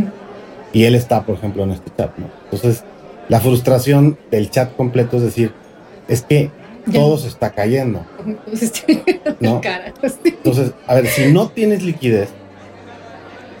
Y 0.73 0.85
él 0.85 0.95
está, 0.95 1.23
por 1.25 1.35
ejemplo, 1.35 1.63
en 1.63 1.71
este 1.71 1.91
chat, 1.95 2.17
¿no? 2.17 2.27
Entonces, 2.45 2.83
la 3.27 3.39
frustración 3.39 4.17
del 4.29 4.49
chat 4.49 4.75
completo 4.75 5.17
es 5.17 5.23
decir, 5.23 5.53
es 6.07 6.21
que 6.21 6.51
todo 6.91 7.17
se 7.17 7.27
está 7.27 7.51
cayendo. 7.51 8.05
¿no? 9.39 9.61
Entonces, 10.23 10.73
a 10.87 10.95
ver, 10.95 11.07
si 11.07 11.31
no 11.31 11.47
tienes 11.49 11.83
liquidez 11.83 12.29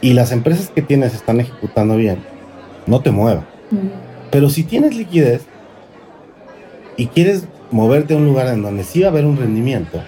y 0.01 0.13
las 0.13 0.31
empresas 0.31 0.69
que 0.69 0.81
tienes 0.81 1.13
están 1.13 1.39
ejecutando 1.39 1.95
bien, 1.95 2.19
no 2.87 3.01
te 3.01 3.11
muevas. 3.11 3.43
Pero 4.31 4.49
si 4.49 4.63
tienes 4.63 4.95
liquidez 4.95 5.43
y 6.97 7.07
quieres 7.07 7.45
moverte 7.71 8.13
a 8.13 8.17
un 8.17 8.25
lugar 8.25 8.47
en 8.47 8.61
donde 8.61 8.83
sí 8.83 9.01
va 9.01 9.07
a 9.07 9.11
haber 9.11 9.25
un 9.25 9.37
rendimiento, 9.37 10.01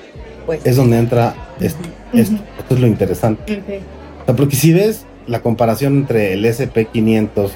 pues 0.46 0.66
es 0.66 0.76
donde 0.76 0.98
entra 0.98 1.36
esto. 1.60 1.88
esto. 2.12 2.38
es 2.70 2.80
lo 2.80 2.88
interesante. 2.88 3.82
Porque 4.26 4.56
si 4.56 4.74
ves 4.74 5.06
la 5.28 5.42
comparación 5.42 6.00
entre 6.00 6.34
el 6.34 6.46
SP500 6.46 7.52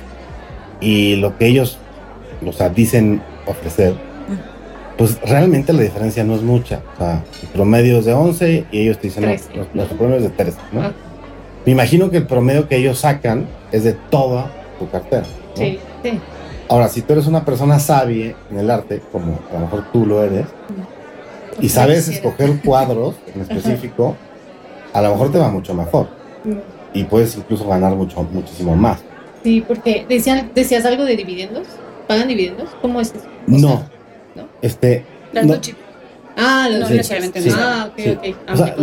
y 0.81 1.15
lo 1.15 1.37
que 1.37 1.47
ellos, 1.47 1.77
o 2.45 2.51
sea, 2.51 2.69
dicen 2.69 3.21
ofrecer, 3.45 3.95
pues 4.97 5.19
realmente 5.21 5.73
la 5.73 5.81
diferencia 5.81 6.23
no 6.23 6.35
es 6.35 6.41
mucha. 6.41 6.81
O 6.95 6.97
sea, 6.97 7.23
el 7.41 7.47
promedio 7.49 7.99
es 7.99 8.05
de 8.05 8.13
11 8.13 8.65
y 8.71 8.79
ellos 8.79 8.97
te 8.97 9.07
dicen, 9.07 9.23
no, 9.25 9.65
nuestro 9.73 9.97
promedio 9.97 10.17
es 10.17 10.23
de 10.23 10.29
3, 10.29 10.55
¿no? 10.73 10.81
Ah. 10.81 10.91
Me 11.65 11.71
imagino 11.73 12.09
que 12.09 12.17
el 12.17 12.25
promedio 12.25 12.67
que 12.67 12.77
ellos 12.77 12.99
sacan 12.99 13.45
es 13.71 13.83
de 13.83 13.93
toda 13.93 14.51
tu 14.79 14.89
cartera. 14.89 15.25
Sí, 15.55 15.79
sí. 16.03 16.19
Ahora, 16.69 16.89
si 16.89 17.01
tú 17.01 17.13
eres 17.13 17.27
una 17.27 17.45
persona 17.45 17.79
sabia 17.79 18.35
en 18.51 18.59
el 18.59 18.69
arte, 18.69 19.01
como 19.11 19.39
a 19.49 19.53
lo 19.53 19.59
mejor 19.59 19.91
tú 19.91 20.05
lo 20.05 20.23
eres, 20.23 20.45
y 21.59 21.69
sabes 21.69 22.07
escoger 22.07 22.61
cuadros 22.61 23.15
en 23.33 23.41
específico, 23.49 24.15
a 24.93 25.01
lo 25.01 25.11
mejor 25.11 25.31
te 25.31 25.39
va 25.39 25.49
mucho 25.49 25.73
mejor. 25.73 26.16
Y 26.93 27.03
puedes 27.03 27.35
incluso 27.37 27.67
ganar 27.67 27.95
mucho, 27.95 28.23
muchísimo 28.23 28.75
más. 28.75 28.99
Sí, 29.43 29.63
porque 29.67 30.05
decían, 30.07 30.51
decías 30.53 30.85
algo 30.85 31.05
de 31.05 31.15
dividendos. 31.15 31.67
¿Pagan 32.07 32.27
dividendos? 32.27 32.69
¿Cómo 32.81 33.01
es 33.01 33.13
eso? 33.13 33.25
no. 33.47 33.83
Este, 34.61 35.05
Las 35.33 35.45
blue 35.45 35.57
chips. 35.57 35.77
Ah, 36.35 36.67
las 36.69 36.89
blue 36.89 37.01
chips. 37.01 37.55
Ah, 37.57 37.89
ok, 37.91 38.17
ok. 38.17 38.35
Ah, 38.47 38.75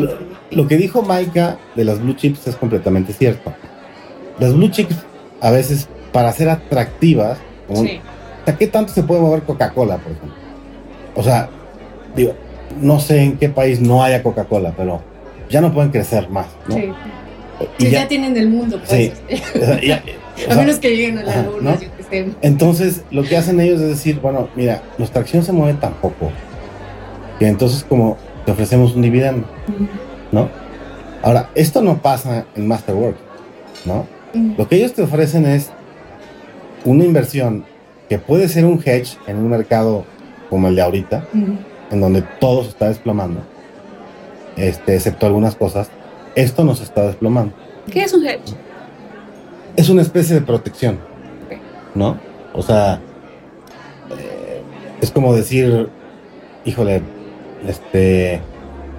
lo, 0.50 0.68
que 0.68 0.77
dijo 0.77 1.03
Maika 1.03 1.59
de 1.74 1.85
las 1.85 2.00
blue 2.00 2.14
chips 2.14 2.46
es 2.46 2.57
completamente 2.57 3.12
cierto. 3.12 3.53
Las 4.38 4.55
blue 4.55 4.68
chips, 4.68 4.96
a 5.40 5.50
veces, 5.50 5.88
para 6.12 6.33
ser 6.33 6.48
atractivas, 6.48 7.38
¿qué 8.59 8.66
tanto 8.66 8.92
se 8.92 9.03
puede 9.03 9.20
mover 9.20 9.42
Coca-Cola, 9.42 9.98
por 9.98 10.12
ejemplo? 10.12 10.35
O 11.14 11.22
sea, 11.22 11.48
digo, 12.16 12.35
no 12.81 12.98
sé 12.98 13.22
en 13.22 13.38
qué 13.38 13.48
país 13.48 13.81
no 13.81 14.03
haya 14.03 14.22
Coca-Cola, 14.22 14.74
pero 14.77 15.03
ya 15.48 15.61
no 15.61 15.72
pueden 15.72 15.90
crecer 15.90 16.29
más, 16.29 16.46
¿no? 16.68 16.74
Sí. 16.74 16.92
Y 17.78 17.90
ya, 17.90 18.08
tienen 18.08 18.36
el 18.36 18.48
mundo, 18.48 18.80
pues. 18.86 19.12
Sí. 19.28 19.90
a 20.50 20.54
menos 20.54 20.78
que 20.78 20.90
lleguen 20.90 21.18
a 21.18 21.22
la 21.22 21.42
luna, 21.42 21.76
que. 22.10 22.32
Entonces, 22.42 23.02
lo 23.10 23.22
que 23.22 23.36
hacen 23.36 23.60
ellos 23.60 23.80
es 23.80 23.88
decir, 23.88 24.20
bueno, 24.20 24.48
mira, 24.56 24.82
nuestra 24.98 25.20
acción 25.20 25.42
se 25.44 25.52
mueve 25.52 25.78
tan 25.78 25.94
poco 25.94 26.30
que 27.38 27.48
entonces 27.48 27.84
como 27.84 28.16
te 28.44 28.52
ofrecemos 28.52 28.94
un 28.94 29.02
dividendo, 29.02 29.46
¿no? 30.32 30.48
Ahora, 31.22 31.50
esto 31.54 31.82
no 31.82 32.02
pasa 32.02 32.46
en 32.54 32.68
Masterwork, 32.68 33.16
¿no? 33.84 34.06
Lo 34.58 34.68
que 34.68 34.76
ellos 34.76 34.92
te 34.92 35.02
ofrecen 35.02 35.46
es 35.46 35.70
una 36.84 37.04
inversión 37.04 37.64
que 38.08 38.18
puede 38.18 38.48
ser 38.48 38.64
un 38.64 38.82
hedge 38.84 39.16
en 39.26 39.36
un 39.38 39.48
mercado 39.48 40.04
como 40.50 40.68
el 40.68 40.76
de 40.76 40.82
ahorita, 40.82 41.26
en 41.90 42.00
donde 42.00 42.22
todo 42.40 42.62
se 42.62 42.70
está 42.70 42.88
desplomando, 42.88 43.40
este, 44.56 44.94
excepto 44.94 45.26
algunas 45.26 45.54
cosas, 45.54 45.88
esto 46.35 46.64
nos 46.64 46.81
está 46.81 47.07
desplomando. 47.07 47.55
¿Qué 47.90 48.03
es 48.03 48.12
un 48.12 48.27
hedge? 48.27 48.55
Es 49.77 49.88
una 49.88 50.03
especie 50.03 50.35
de 50.35 50.40
protección, 50.40 50.99
¿no? 51.94 52.18
O 52.53 52.62
sea, 52.62 53.01
eh, 54.11 54.62
es 55.01 55.11
como 55.11 55.35
decir, 55.35 55.88
híjole, 56.64 57.03
este, 57.66 58.40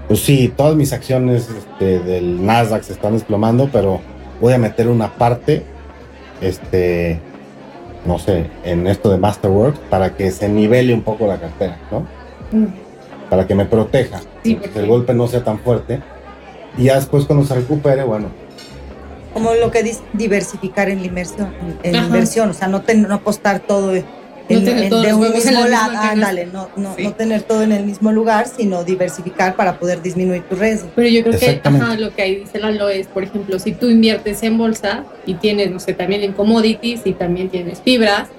pues 0.07 0.19
sí, 0.19 0.53
todas 0.55 0.75
mis 0.75 0.93
acciones 0.93 1.49
este, 1.49 1.99
del 1.99 2.45
Nasdaq 2.45 2.83
se 2.83 2.93
están 2.93 3.13
desplomando, 3.13 3.69
pero 3.71 4.01
voy 4.41 4.53
a 4.53 4.57
meter 4.57 4.89
una 4.89 5.13
parte, 5.13 5.63
este, 6.41 7.19
no 8.05 8.19
sé, 8.19 8.49
en 8.63 8.87
esto 8.87 9.09
de 9.09 9.17
Masterwork 9.17 9.77
para 9.89 10.15
que 10.15 10.31
se 10.31 10.49
nivele 10.49 10.93
un 10.93 11.01
poco 11.01 11.25
la 11.25 11.39
cartera, 11.39 11.77
¿no? 11.91 12.01
Mm. 12.51 12.67
Para 13.29 13.47
que 13.47 13.55
me 13.55 13.65
proteja, 13.65 14.21
que 14.43 14.59
el 14.75 14.87
golpe 14.87 15.13
no 15.13 15.27
sea 15.27 15.43
tan 15.43 15.59
fuerte 15.59 16.01
y 16.77 16.85
ya 16.85 16.95
después 16.95 17.25
cuando 17.25 17.45
se 17.45 17.55
recupere, 17.55 18.03
bueno. 18.03 18.29
Como 19.33 19.53
lo 19.53 19.69
que 19.69 19.83
dice 19.83 20.01
diversificar 20.13 20.89
en 20.89 21.01
la 21.01 21.07
inversión, 21.07 21.53
en 21.83 21.95
inversión, 21.95 22.49
o 22.49 22.53
sea, 22.53 22.67
no, 22.67 22.83
no 22.95 23.15
apostar 23.15 23.59
todo 23.59 23.93
en, 23.93 24.05
no 24.49 24.63
tener 24.63 24.89
de 24.89 25.13
un 25.13 25.33
mismo 25.33 25.65
lado, 25.67 25.93
no, 26.15 26.69
no, 26.77 26.95
no, 26.97 27.13
tener 27.13 27.41
todo 27.41 27.63
en 27.63 27.71
el 27.71 27.85
mismo 27.85 28.11
lugar, 28.11 28.47
sino 28.47 28.83
diversificar 28.83 29.55
para 29.55 29.77
poder 29.77 30.01
disminuir 30.01 30.43
tu 30.43 30.55
riesgo. 30.55 30.89
Pero 30.95 31.09
yo 31.09 31.23
creo 31.23 31.39
que 31.39 31.61
ajá, 31.63 31.95
lo 31.95 32.13
que 32.13 32.21
ahí 32.21 32.35
dice 32.35 32.59
Lalo 32.59 32.87
es, 32.89 33.07
por 33.07 33.23
ejemplo, 33.23 33.59
si 33.59 33.73
tú 33.73 33.89
inviertes 33.89 34.43
en 34.43 34.57
bolsa 34.57 35.03
y 35.25 35.33
tienes, 35.35 35.71
no 35.71 35.79
sé, 35.79 35.93
también 35.93 36.23
en 36.23 36.33
commodities 36.33 37.01
y 37.05 37.13
también 37.13 37.49
tienes 37.49 37.81
fibras, 37.81 38.29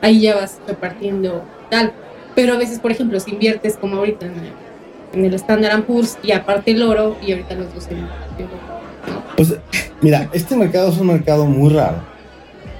ahí 0.00 0.20
ya 0.20 0.36
vas 0.36 0.58
repartiendo 0.66 1.44
tal. 1.70 1.92
Pero 2.34 2.54
a 2.54 2.56
veces, 2.56 2.78
por 2.78 2.92
ejemplo, 2.92 3.18
si 3.18 3.32
inviertes 3.32 3.76
como 3.76 3.96
ahorita 3.96 4.26
en 4.26 4.65
en 5.12 5.24
el 5.24 5.34
Standard 5.34 5.84
Poor's 5.84 6.18
y 6.22 6.32
aparte 6.32 6.72
el 6.72 6.82
oro 6.82 7.16
y 7.24 7.32
ahorita 7.32 7.54
los 7.54 7.74
dos 7.74 7.88
en 7.88 8.06
Pues 9.36 9.54
mira, 10.00 10.28
este 10.32 10.56
mercado 10.56 10.88
es 10.88 10.98
un 10.98 11.08
mercado 11.08 11.46
muy 11.46 11.72
raro 11.72 11.98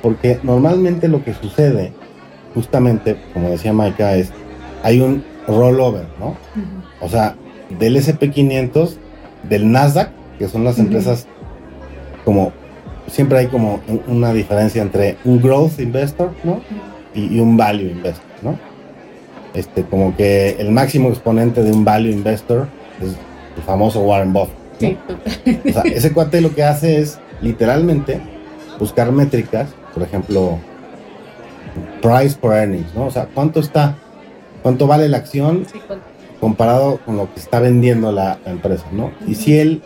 porque 0.03 0.39
normalmente 0.43 1.09
lo 1.09 1.25
que 1.25 1.35
sucede 1.35 1.93
justamente, 2.55 3.17
como 3.35 3.51
decía 3.51 3.73
Maika, 3.73 4.17
es 4.17 4.31
hay 4.83 5.01
un 5.01 5.25
rollover, 5.47 6.07
¿no? 6.19 6.37
O 7.01 7.09
sea, 7.09 7.37
del 7.79 7.97
SP500, 7.97 8.97
del 9.43 9.71
Nasdaq, 9.71 10.11
que 10.39 10.49
son 10.49 10.65
las 10.65 10.79
empresas 10.79 11.27
como 12.25 12.53
siempre 13.09 13.39
hay 13.39 13.47
como 13.47 13.81
una 14.07 14.33
diferencia 14.33 14.83
entre 14.83 15.17
un 15.25 15.41
growth 15.41 15.79
investor, 15.79 16.33
¿no? 16.45 16.61
y 17.17 17.41
un 17.41 17.57
value 17.57 17.91
investor. 17.91 18.25
Este, 19.57 19.85
como 19.85 20.15
que 20.15 20.51
el 20.59 20.71
máximo 20.71 21.09
exponente 21.09 21.63
de 21.63 21.73
un 21.73 21.83
value 21.83 22.13
investor 22.13 22.69
es 23.01 23.09
el 23.57 23.63
famoso 23.63 24.01
Warren 24.01 24.33
Buffett. 24.33 24.99
O 25.69 25.73
sea, 25.73 25.83
ese 25.85 26.13
cuate 26.13 26.43
lo 26.43 26.55
que 26.55 26.63
hace 26.63 27.01
es 27.01 27.19
literalmente 27.41 28.21
buscar 28.79 29.11
métricas, 29.13 29.71
por 29.95 30.03
ejemplo, 30.03 30.59
price 32.03 32.37
per 32.37 32.53
earnings, 32.53 32.95
¿no? 32.95 33.07
O 33.07 33.11
sea, 33.11 33.29
cuánto 33.33 33.61
está, 33.61 33.97
cuánto 34.63 34.87
vale 34.87 35.09
la 35.09 35.17
acción 35.17 35.67
comparado 36.39 36.99
con 37.07 37.17
lo 37.17 37.33
que 37.33 37.41
está 37.41 37.59
vendiendo 37.59 38.13
la, 38.13 38.39
empresa, 38.45 38.85
¿no? 38.93 39.11
Y 39.27 39.37
si 39.37 39.59
él, 39.59 39.83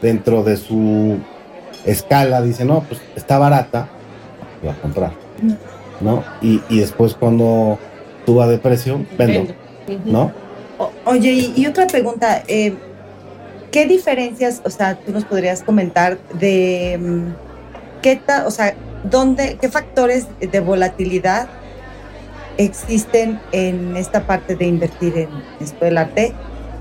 dentro 0.00 0.42
de 0.42 0.56
su 0.56 1.18
escala, 1.86 2.42
dice, 2.42 2.64
no, 2.64 2.80
pues 2.80 3.00
está 3.14 3.38
barata, 3.38 3.88
va 4.66 4.72
a 4.72 4.76
comprar, 4.80 5.12
¿no? 6.00 6.24
Y, 6.40 6.60
y 6.68 6.80
después 6.80 7.14
cuando 7.14 7.78
tuba 8.24 8.46
de 8.46 8.58
precio, 8.58 9.04
vendo, 9.16 9.52
¿no? 10.04 10.32
oye, 11.04 11.52
y, 11.54 11.66
otra 11.66 11.86
pregunta, 11.86 12.42
eh, 12.48 12.74
¿qué 13.70 13.86
diferencias, 13.86 14.62
o 14.64 14.70
sea, 14.70 14.96
tú 14.96 15.12
nos 15.12 15.24
podrías 15.24 15.62
comentar 15.62 16.18
de 16.34 16.98
mm, 17.00 18.02
qué 18.02 18.16
tal, 18.16 18.46
o 18.46 18.50
sea, 18.50 18.74
dónde, 19.04 19.58
qué 19.60 19.68
factores 19.68 20.26
de 20.40 20.60
volatilidad 20.60 21.48
existen 22.58 23.40
en 23.52 23.96
esta 23.96 24.26
parte 24.26 24.56
de 24.56 24.66
invertir 24.66 25.16
en 25.16 25.28
esto 25.60 25.84
del 25.84 25.98
arte 25.98 26.32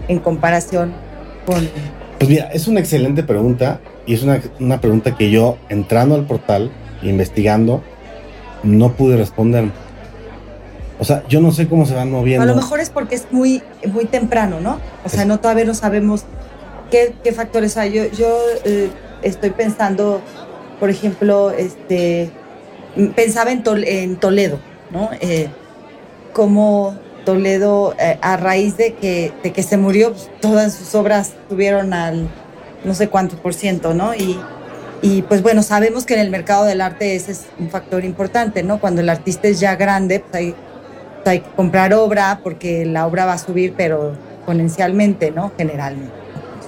en 0.08 0.20
comparación 0.20 0.94
con... 1.46 1.68
Pues 2.18 2.30
mira, 2.30 2.50
es 2.54 2.68
una 2.68 2.80
excelente 2.80 3.24
pregunta 3.24 3.80
y 4.06 4.14
es 4.14 4.24
una, 4.24 4.42
una 4.60 4.82
pregunta 4.82 5.16
que 5.16 5.32
yo, 5.32 5.58
entrando 5.70 6.16
al 6.16 6.26
portal, 6.26 6.72
investigando, 7.02 7.82
no 8.64 8.94
pude 8.94 9.18
responder. 9.18 9.72
O 11.02 11.04
sea, 11.04 11.24
yo 11.28 11.42
no 11.42 11.52
sé 11.52 11.68
cómo 11.68 11.88
se 11.88 11.96
van 11.96 12.12
moviendo. 12.12 12.44
A 12.44 12.46
lo 12.46 12.54
mejor 12.56 12.80
es 12.80 12.92
porque 12.92 13.16
es 13.16 13.26
muy, 13.32 13.64
muy 13.92 14.06
temprano, 14.06 14.60
¿no? 14.62 14.78
O 15.04 15.10
sea, 15.10 15.26
no 15.26 15.40
todavía 15.40 15.66
no 15.66 15.74
sabemos 15.74 16.26
qué, 16.92 17.16
qué 17.24 17.32
factores 17.32 17.76
hay. 17.76 17.92
Yo, 17.92 18.04
yo 18.12 18.38
eh, 18.66 18.92
estoy 19.24 19.50
pensando, 19.50 20.22
por 20.80 20.92
ejemplo, 20.92 21.50
este, 21.50 22.30
pensaba 23.16 23.52
en, 23.52 23.64
Tol- 23.64 23.84
en 23.88 24.16
Toledo, 24.18 24.60
¿no? 24.92 25.10
Eh, 25.22 25.48
como 26.34 26.96
Toledo, 27.26 27.96
eh, 28.00 28.20
a 28.22 28.38
raíz 28.38 28.78
de 28.78 28.94
que, 28.94 29.34
de 29.42 29.52
que 29.52 29.64
se 29.64 29.78
murió, 29.78 30.12
pues, 30.14 30.30
todas 30.40 30.76
sus 30.76 30.94
obras 30.94 31.32
tuvieron 31.50 31.94
al 31.94 32.30
no 32.84 32.94
sé 32.94 33.10
cuánto 33.10 33.38
por 33.38 33.56
ciento, 33.56 33.96
¿no? 33.96 34.14
Y, 34.14 34.40
y 35.02 35.24
pues 35.24 35.42
bueno, 35.42 35.64
sabemos 35.64 36.06
que 36.06 36.14
en 36.14 36.20
el 36.20 36.30
mercado 36.30 36.64
del 36.66 36.80
arte 36.82 37.16
ese 37.16 37.32
es 37.32 37.46
un 37.58 37.72
factor 37.72 38.06
importante, 38.06 38.62
¿no? 38.62 38.80
Cuando 38.80 39.02
el 39.02 39.10
artista 39.10 39.48
es 39.48 39.60
ya 39.60 39.76
grande, 39.76 40.20
pues 40.20 40.36
hay, 40.36 40.56
hay 41.30 41.40
que 41.40 41.50
comprar 41.52 41.94
obra 41.94 42.40
porque 42.44 42.86
la 42.86 43.08
obra 43.08 43.26
va 43.26 43.34
a 43.34 43.38
subir, 43.38 43.74
pero 43.78 44.14
exponencialmente, 44.38 45.32
¿no? 45.32 45.52
Generalmente. 45.58 46.14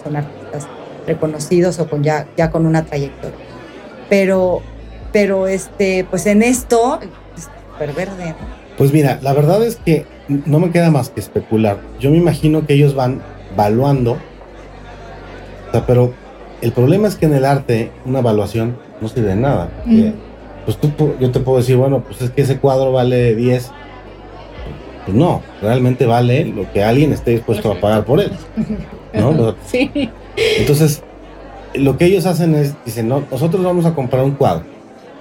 Son 0.04 0.16
artistas 0.16 0.68
reconocidos 1.08 1.80
o 1.80 1.90
con 1.90 2.04
ya, 2.04 2.28
ya 2.38 2.52
con 2.52 2.66
una 2.66 2.86
trayectoria. 2.86 3.38
Pero, 4.10 4.62
pero 5.12 5.48
este, 5.48 6.06
pues 6.10 6.26
en 6.26 6.44
esto, 6.44 7.00
es 7.36 7.50
súper 7.74 7.94
verde, 7.94 8.30
¿no? 8.30 8.64
Pues 8.78 8.92
mira, 8.92 9.20
la 9.22 9.34
verdad 9.34 9.64
es 9.64 9.76
que 9.76 10.06
no 10.28 10.60
me 10.60 10.72
queda 10.72 10.90
más 10.92 11.10
que 11.10 11.20
especular. 11.20 11.80
Yo 12.00 12.10
me 12.12 12.18
imagino 12.18 12.66
que 12.66 12.74
ellos 12.74 12.96
van 12.96 13.22
valuando. 13.56 14.14
O 14.14 15.72
sea, 15.72 15.86
pero 15.86 16.14
el 16.62 16.72
problema 16.72 17.08
es 17.08 17.16
que 17.16 17.26
en 17.26 17.34
el 17.34 17.46
arte 17.46 17.92
una 18.06 18.20
evaluación 18.20 18.78
no 19.02 19.08
sirve 19.08 19.30
de 19.30 19.36
nada. 19.36 19.70
porque, 19.84 20.10
Mm. 20.10 20.14
Pues 20.66 20.78
tú, 20.78 21.16
yo 21.20 21.30
te 21.30 21.42
puedo 21.42 21.58
decir, 21.58 21.76
bueno, 21.76 22.06
pues 22.06 22.22
es 22.22 22.30
que 22.30 22.42
ese 22.42 22.58
cuadro 22.58 22.94
vale 22.94 23.36
10. 23.36 23.70
Pues 25.06 25.18
no, 25.18 25.42
realmente 25.62 26.06
vale 26.06 26.46
lo 26.46 26.72
que 26.72 26.84
alguien 26.84 27.12
esté 27.12 27.32
dispuesto 27.32 27.72
a 27.72 27.80
pagar 27.80 28.06
por 28.06 28.22
él. 28.22 28.32
¿no? 29.14 29.56
Sí. 29.66 29.92
Entonces, 30.58 31.04
lo 31.74 31.98
que 31.98 32.06
ellos 32.06 32.26
hacen 32.26 32.56
es, 32.56 32.74
dicen, 32.86 33.08
no, 33.08 33.24
nosotros 33.30 33.64
vamos 33.64 33.86
a 33.86 33.94
comprar 33.94 34.24
un 34.24 34.32
cuadro. 34.32 34.64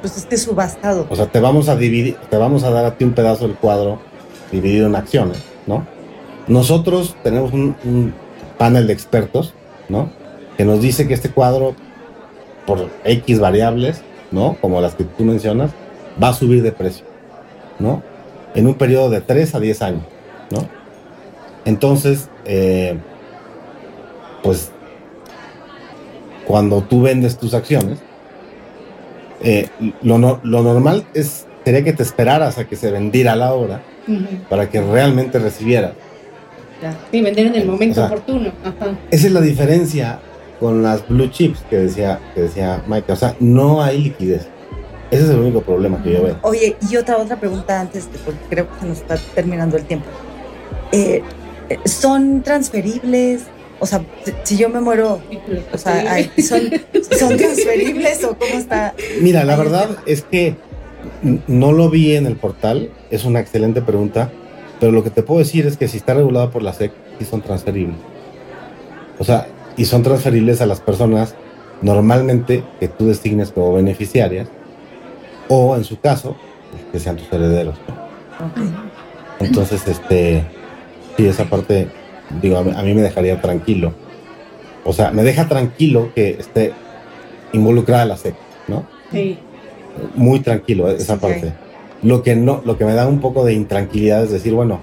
Pues 0.01 0.17
es 0.17 0.27
que 0.27 0.35
es 0.35 0.43
subastado. 0.43 1.07
O 1.09 1.17
sea, 1.17 1.27
te 1.27 1.41
vamos 1.41 1.69
a 1.69 1.77
dividir, 1.77 2.17
te 2.31 2.37
vamos 2.37 2.65
a 2.65 2.71
dar 2.71 2.85
a 2.85 2.97
ti 2.97 3.05
un 3.05 3.13
pedazo 3.13 3.47
del 3.47 3.57
cuadro 3.57 4.01
dividido 4.51 4.87
en 4.87 4.97
acciones, 4.97 5.43
¿no? 5.67 5.87
Nosotros 6.49 7.17
tenemos 7.23 7.53
un, 7.53 7.77
un 7.85 8.13
panel 8.59 8.87
de 8.87 8.93
expertos, 8.93 9.55
¿no? 9.89 10.11
Que 10.57 10.65
nos 10.65 10.81
dice 10.81 11.07
que 11.07 11.15
este 11.15 11.31
cuadro, 11.31 11.75
por 12.67 12.89
X 13.05 13.39
variables, 13.39 14.03
¿no? 14.33 14.57
Como 14.61 14.81
las 14.81 14.95
que 14.95 15.05
tú 15.05 15.25
mencionas, 15.25 15.71
va 16.21 16.29
a 16.29 16.35
subir 16.35 16.63
de 16.63 16.73
precio, 16.73 17.05
¿no? 17.79 18.03
En 18.55 18.67
un 18.67 18.75
periodo 18.75 19.11
de 19.11 19.21
3 19.21 19.55
a 19.55 19.61
10 19.61 19.83
años, 19.83 20.03
¿no? 20.51 20.67
Entonces, 21.65 22.29
eh, 22.45 22.97
pues, 24.43 24.71
cuando 26.47 26.83
tú 26.83 27.03
vendes 27.03 27.39
tus 27.39 27.55
acciones, 27.55 27.99
eh, 29.43 29.69
lo, 30.03 30.19
no- 30.19 30.41
lo 30.43 30.63
normal 30.63 31.05
es, 31.15 31.47
sería 31.65 31.83
que 31.85 31.93
te 31.93 32.03
esperaras 32.03 32.59
a 32.59 32.67
que 32.67 32.77
se 32.77 32.91
vendiera 32.91 33.37
la 33.37 33.53
obra 33.55 33.83
para 34.51 34.69
que 34.69 34.81
realmente 34.81 35.39
recibieras. 35.39 35.93
Sí, 37.13 37.23
vender 37.23 37.47
en 37.47 37.55
el 37.55 37.67
momento 37.67 37.93
O 37.93 37.95
sea, 37.95 38.07
oportuno. 38.07 38.51
Ajá. 38.65 38.97
Esa 39.13 39.27
es 39.29 39.33
la 39.33 39.41
diferencia 39.41 40.19
con 40.59 40.83
las 40.83 41.07
blue 41.09 41.29
chips 41.29 41.61
que 41.71 41.77
decía, 41.79 42.19
que 42.35 42.43
decía 42.43 42.83
Mike. 42.89 43.13
O 43.13 43.17
sea, 43.17 43.37
no 43.39 43.81
hay 43.83 43.99
liquidez. 43.99 44.49
Ese 45.13 45.25
es 45.25 45.31
el 45.31 45.39
único 45.39 45.61
problema 45.63 46.03
que 46.03 46.13
yo 46.15 46.23
veo. 46.25 46.39
Oye, 46.43 46.77
y 46.91 46.97
otra 46.97 47.19
otra 47.19 47.39
pregunta 47.39 47.79
antes, 47.81 48.09
porque 48.25 48.41
creo 48.49 48.69
que 48.73 48.81
se 48.81 48.87
nos 48.87 48.99
está 48.99 49.17
terminando 49.35 49.77
el 49.77 49.85
tiempo. 49.85 50.07
Eh, 50.91 51.23
eh, 51.69 51.79
¿Son 51.85 52.43
transferibles? 52.43 53.43
O 53.79 53.87
sea, 53.87 54.05
si- 54.45 54.57
yo 54.57 54.69
me 54.69 54.81
muero, 54.81 55.21
o 55.73 55.79
sea, 55.79 56.17
¿son, 56.43 56.63
¿son 57.19 57.37
transferibles 57.37 58.25
o 58.25 58.37
cómo 58.39 58.55
está? 58.55 58.95
Mira, 59.21 59.45
la 59.45 59.57
verdad 59.57 59.91
es 60.07 60.23
que 60.23 60.57
no 61.47 61.73
lo 61.73 61.91
vi 61.91 62.17
en 62.17 62.27
el 62.27 62.37
portal. 62.37 62.91
Es 63.11 63.25
una 63.25 63.41
excelente 63.41 63.83
pregunta. 63.83 64.31
Pero 64.81 64.93
lo 64.93 65.05
que 65.05 65.11
te 65.11 65.23
puedo 65.23 65.39
decir 65.41 65.67
es 65.67 65.77
que 65.77 65.87
si 65.89 65.99
está 65.99 66.15
regulado 66.15 66.51
por 66.51 66.63
la 66.63 66.73
SEC, 66.73 66.91
sí 67.19 67.25
son 67.25 67.41
transferibles. 67.43 67.97
O 69.19 69.25
sea, 69.25 69.47
y 69.77 69.85
son 69.85 70.03
transferibles 70.03 70.61
a 70.61 70.67
las 70.67 70.81
personas 70.81 71.35
normalmente 71.83 72.65
que 72.81 72.89
tú 72.89 73.07
designes 73.07 73.51
como 73.53 73.73
beneficiarias 73.75 74.49
o 75.49 75.77
en 75.77 75.85
su 75.85 76.01
caso, 76.01 76.37
que 76.91 76.99
sean 76.99 77.17
tus 77.17 77.33
herederos. 77.33 77.77
Entonces, 79.41 79.87
este, 79.87 80.45
sí, 81.17 81.27
esa 81.27 81.45
parte, 81.47 81.89
digo, 82.41 82.59
a 82.59 82.63
mí, 82.63 82.73
a 82.75 82.83
mí 82.83 82.95
me 82.95 83.03
dejaría 83.03 83.41
tranquilo. 83.41 83.93
O 84.85 84.93
sea, 84.93 85.11
me 85.11 85.23
deja 85.23 85.49
tranquilo 85.49 86.11
que 86.15 86.31
esté 86.31 86.73
involucrada 87.53 88.05
la 88.05 88.17
SEC, 88.17 88.35
¿no? 88.69 88.87
Sí. 89.11 89.39
Muy 90.15 90.41
tranquilo 90.41 90.91
eh, 90.91 90.97
esa 90.99 91.19
parte. 91.19 91.53
Lo 92.03 92.23
que 92.23 92.35
no, 92.35 92.63
lo 92.65 92.79
que 92.79 92.85
me 92.85 92.95
da 92.95 93.07
un 93.07 93.21
poco 93.21 93.45
de 93.45 93.53
intranquilidad 93.53 94.25
es 94.25 94.31
decir, 94.31 94.55
bueno, 94.55 94.81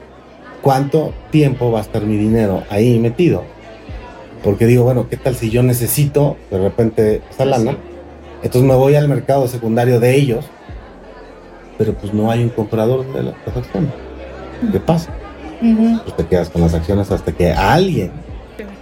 ¿cuánto 0.62 1.14
tiempo 1.32 1.72
va 1.72 1.80
a 1.80 1.82
estar 1.82 2.04
mi 2.04 2.16
dinero 2.16 2.64
ahí 2.70 2.98
metido? 3.00 3.44
Porque 4.44 4.66
digo, 4.66 4.86
bueno, 4.86 5.10
¿qué 5.10 5.18
tal 5.18 5.36
si 5.36 5.50
yo 5.50 5.64
necesito 5.64 6.38
de 6.50 6.60
repente 6.60 7.22
esa 7.30 7.44
lana? 7.44 7.78
Entonces 8.44 8.64
me 8.64 8.76
voy 8.76 8.96
al 8.96 9.08
mercado 9.08 9.48
secundario 9.48 10.00
de 10.00 10.16
ellos, 10.16 10.46
pero 11.78 11.94
pues 11.94 12.14
no 12.14 12.32
hay 12.32 12.44
un 12.44 12.50
comprador 12.50 13.06
de 13.14 13.24
la- 13.24 13.34
las 13.46 13.58
acciones. 13.58 13.92
¿Qué 14.72 14.80
pasa? 14.80 15.12
Ujú. 15.62 16.00
Pues 16.04 16.16
te 16.18 16.26
quedas 16.26 16.50
con 16.50 16.62
las 16.62 16.74
acciones 16.74 17.12
hasta 17.12 17.32
que 17.32 17.52
alguien 17.52 18.12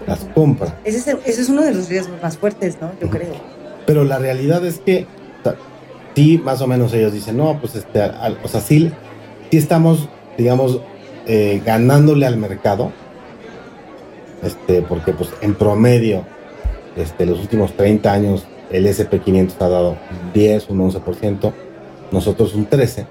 las 0.05 0.19
compra. 0.35 0.75
Ese 0.83 0.97
es, 0.99 1.07
el- 1.07 1.19
ese 1.25 1.41
es 1.41 1.49
uno 1.49 1.61
de 1.63 1.73
los 1.73 1.89
riesgos 1.89 2.21
más 2.21 2.37
fuertes, 2.37 2.77
¿no? 2.81 2.91
Yo 3.01 3.09
creo. 3.09 3.33
Pero 3.85 4.03
la 4.03 4.17
realidad 4.19 4.65
es 4.65 4.79
que 4.79 5.05
o 5.41 5.43
sea, 5.43 5.55
sí, 6.15 6.37
más 6.43 6.61
o 6.61 6.67
menos 6.67 6.93
ellos 6.93 7.13
dicen, 7.13 7.37
no, 7.37 7.57
pues 7.59 7.75
este, 7.75 8.01
al- 8.01 8.37
o 8.43 8.47
sea, 8.47 8.61
sí, 8.61 8.91
sí 9.51 9.57
estamos, 9.57 10.07
digamos, 10.37 10.81
eh, 11.25 11.61
ganándole 11.65 12.25
al 12.25 12.37
mercado, 12.37 12.91
este, 14.43 14.81
porque 14.81 15.13
pues 15.13 15.29
en 15.41 15.55
promedio, 15.55 16.23
este, 16.95 17.25
los 17.25 17.39
últimos 17.39 17.73
30 17.75 18.11
años, 18.13 18.45
el 18.71 18.85
SP500 18.85 19.53
ha 19.59 19.69
dado 19.69 19.91
un 19.91 20.33
10, 20.33 20.69
un 20.69 20.91
11%, 20.91 21.53
nosotros 22.11 22.53
un 22.53 22.69
13%. 22.69 23.05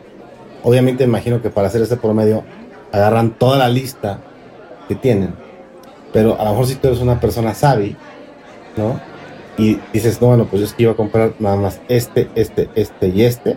Obviamente 0.62 1.04
imagino 1.04 1.40
que 1.42 1.50
para 1.50 1.68
hacer 1.68 1.82
ese 1.82 1.96
promedio 1.96 2.42
agarran 2.92 3.30
toda 3.30 3.58
la 3.58 3.68
lista 3.68 4.20
que 4.88 4.94
tienen, 4.94 5.34
pero 6.12 6.40
a 6.40 6.44
lo 6.44 6.50
mejor 6.50 6.66
si 6.66 6.74
tú 6.76 6.88
eres 6.88 7.00
una 7.00 7.20
persona 7.20 7.54
savvy, 7.54 7.96
¿no? 8.76 9.00
y 9.58 9.78
dices, 9.92 10.20
no, 10.20 10.28
bueno, 10.28 10.46
pues 10.46 10.60
yo 10.60 10.66
es 10.66 10.74
que 10.74 10.82
iba 10.84 10.92
a 10.92 10.96
comprar 10.96 11.34
nada 11.38 11.56
más 11.56 11.80
este, 11.88 12.28
este, 12.34 12.68
este 12.74 13.08
y 13.08 13.22
este, 13.22 13.56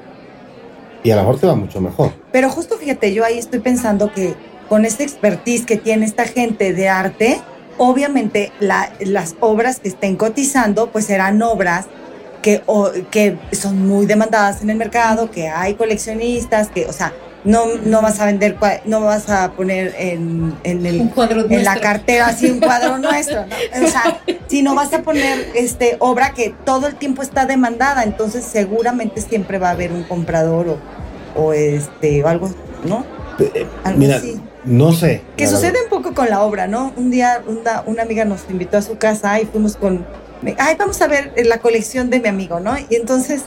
y 1.03 1.11
a 1.11 1.15
lo 1.15 1.23
mejor 1.23 1.39
te 1.39 1.47
va 1.47 1.55
mucho 1.55 1.81
mejor. 1.81 2.11
Pero 2.31 2.49
justo 2.49 2.77
fíjate, 2.77 3.13
yo 3.13 3.25
ahí 3.25 3.37
estoy 3.37 3.59
pensando 3.59 4.11
que 4.11 4.35
con 4.67 4.85
esta 4.85 5.03
expertise 5.03 5.65
que 5.65 5.77
tiene 5.77 6.05
esta 6.05 6.25
gente 6.25 6.73
de 6.73 6.89
arte, 6.89 7.41
obviamente 7.79 8.51
la- 8.59 8.91
las 8.99 9.35
obras 9.39 9.79
que 9.79 9.87
estén 9.89 10.15
cotizando, 10.15 10.91
pues 10.91 11.05
serán 11.05 11.41
obras 11.41 11.87
que, 12.43 12.61
o- 12.67 12.91
que 13.09 13.37
son 13.51 13.87
muy 13.87 14.05
demandadas 14.05 14.61
en 14.61 14.69
el 14.69 14.77
mercado, 14.77 15.31
que 15.31 15.49
hay 15.49 15.73
coleccionistas, 15.73 16.69
que, 16.69 16.85
o 16.85 16.93
sea, 16.93 17.13
no, 17.43 17.65
no 17.85 18.01
vas 18.01 18.19
a 18.19 18.25
vender, 18.25 18.57
no 18.85 18.99
vas 19.01 19.29
a 19.29 19.51
poner 19.53 19.95
en, 19.97 20.53
en 20.63 20.85
el 20.85 20.99
Un 21.01 21.07
cuadro 21.07 21.45
en 21.49 21.63
la 21.63 21.79
cartera 21.79 22.27
así 22.27 22.49
un 22.51 22.59
cuadro 22.59 22.97
nuestro, 22.99 23.45
¿no? 23.45 23.55
O 23.85 23.87
sea, 23.89 24.21
si 24.47 24.61
no 24.61 24.75
vas 24.75 24.93
a 24.93 25.01
poner 25.03 25.47
este 25.55 25.95
obra 25.99 26.33
que 26.33 26.53
todo 26.65 26.87
el 26.87 26.95
tiempo 26.95 27.21
está 27.21 27.45
demandada, 27.45 28.03
entonces 28.03 28.43
seguramente 28.43 29.21
siempre 29.21 29.57
va 29.57 29.69
a 29.69 29.71
haber 29.71 29.93
un 29.93 30.03
comprador 30.03 30.67
o, 30.67 30.77
o 31.41 31.53
este 31.53 32.21
o 32.23 32.27
algo, 32.27 32.49
¿no? 32.85 33.05
Eh, 33.39 33.65
Algo 33.85 33.99
Mira, 33.99 34.17
así. 34.17 34.37
No 34.65 34.91
sé. 34.91 35.21
Que 35.37 35.47
sucede 35.47 35.71
verdad. 35.71 35.83
un 35.85 35.89
poco 35.89 36.13
con 36.13 36.29
la 36.29 36.43
obra, 36.43 36.67
¿no? 36.67 36.93
Un 36.95 37.11
día 37.11 37.41
una, 37.47 37.83
una 37.85 38.03
amiga 38.03 38.25
nos 38.25 38.49
invitó 38.49 38.77
a 38.77 38.81
su 38.81 38.97
casa 38.97 39.39
y 39.39 39.45
fuimos 39.45 39.75
con, 39.75 40.05
ay, 40.57 40.75
vamos 40.77 41.01
a 41.01 41.07
ver 41.07 41.33
la 41.45 41.59
colección 41.59 42.09
de 42.09 42.19
mi 42.19 42.27
amigo, 42.27 42.59
¿no? 42.59 42.75
Y 42.89 42.95
entonces 42.95 43.45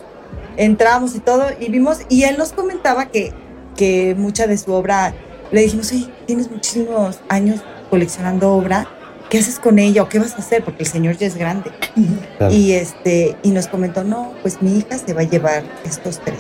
entramos 0.57 1.15
y 1.15 1.21
todo 1.21 1.47
y 1.59 1.69
vimos, 1.71 2.01
y 2.09 2.25
él 2.25 2.37
nos 2.39 2.53
comentaba 2.53 3.07
que, 3.07 3.33
que 3.77 4.15
mucha 4.17 4.47
de 4.47 4.57
su 4.59 4.73
obra, 4.73 5.15
le 5.51 5.63
dijimos, 5.63 5.93
oye, 5.93 6.09
tienes 6.27 6.51
muchísimos 6.51 7.21
años 7.29 7.61
coleccionando 7.91 8.53
obra, 8.53 8.89
¿qué 9.29 9.39
haces 9.39 9.59
con 9.59 9.79
ella 9.79 10.03
o 10.03 10.09
qué 10.09 10.19
vas 10.19 10.35
a 10.35 10.39
hacer? 10.39 10.65
Porque 10.65 10.83
el 10.83 10.89
señor 10.89 11.17
ya 11.17 11.27
es 11.27 11.37
grande. 11.37 11.71
Claro. 12.39 12.55
Y, 12.55 12.73
este, 12.73 13.37
y 13.43 13.51
nos 13.51 13.67
comentó, 13.67 14.03
no, 14.03 14.33
pues 14.43 14.63
mi 14.63 14.79
hija 14.79 14.99
se 14.99 15.13
va 15.13 15.23
a 15.23 15.25
llevar 15.25 15.63
estos 15.85 16.21
tres. 16.21 16.39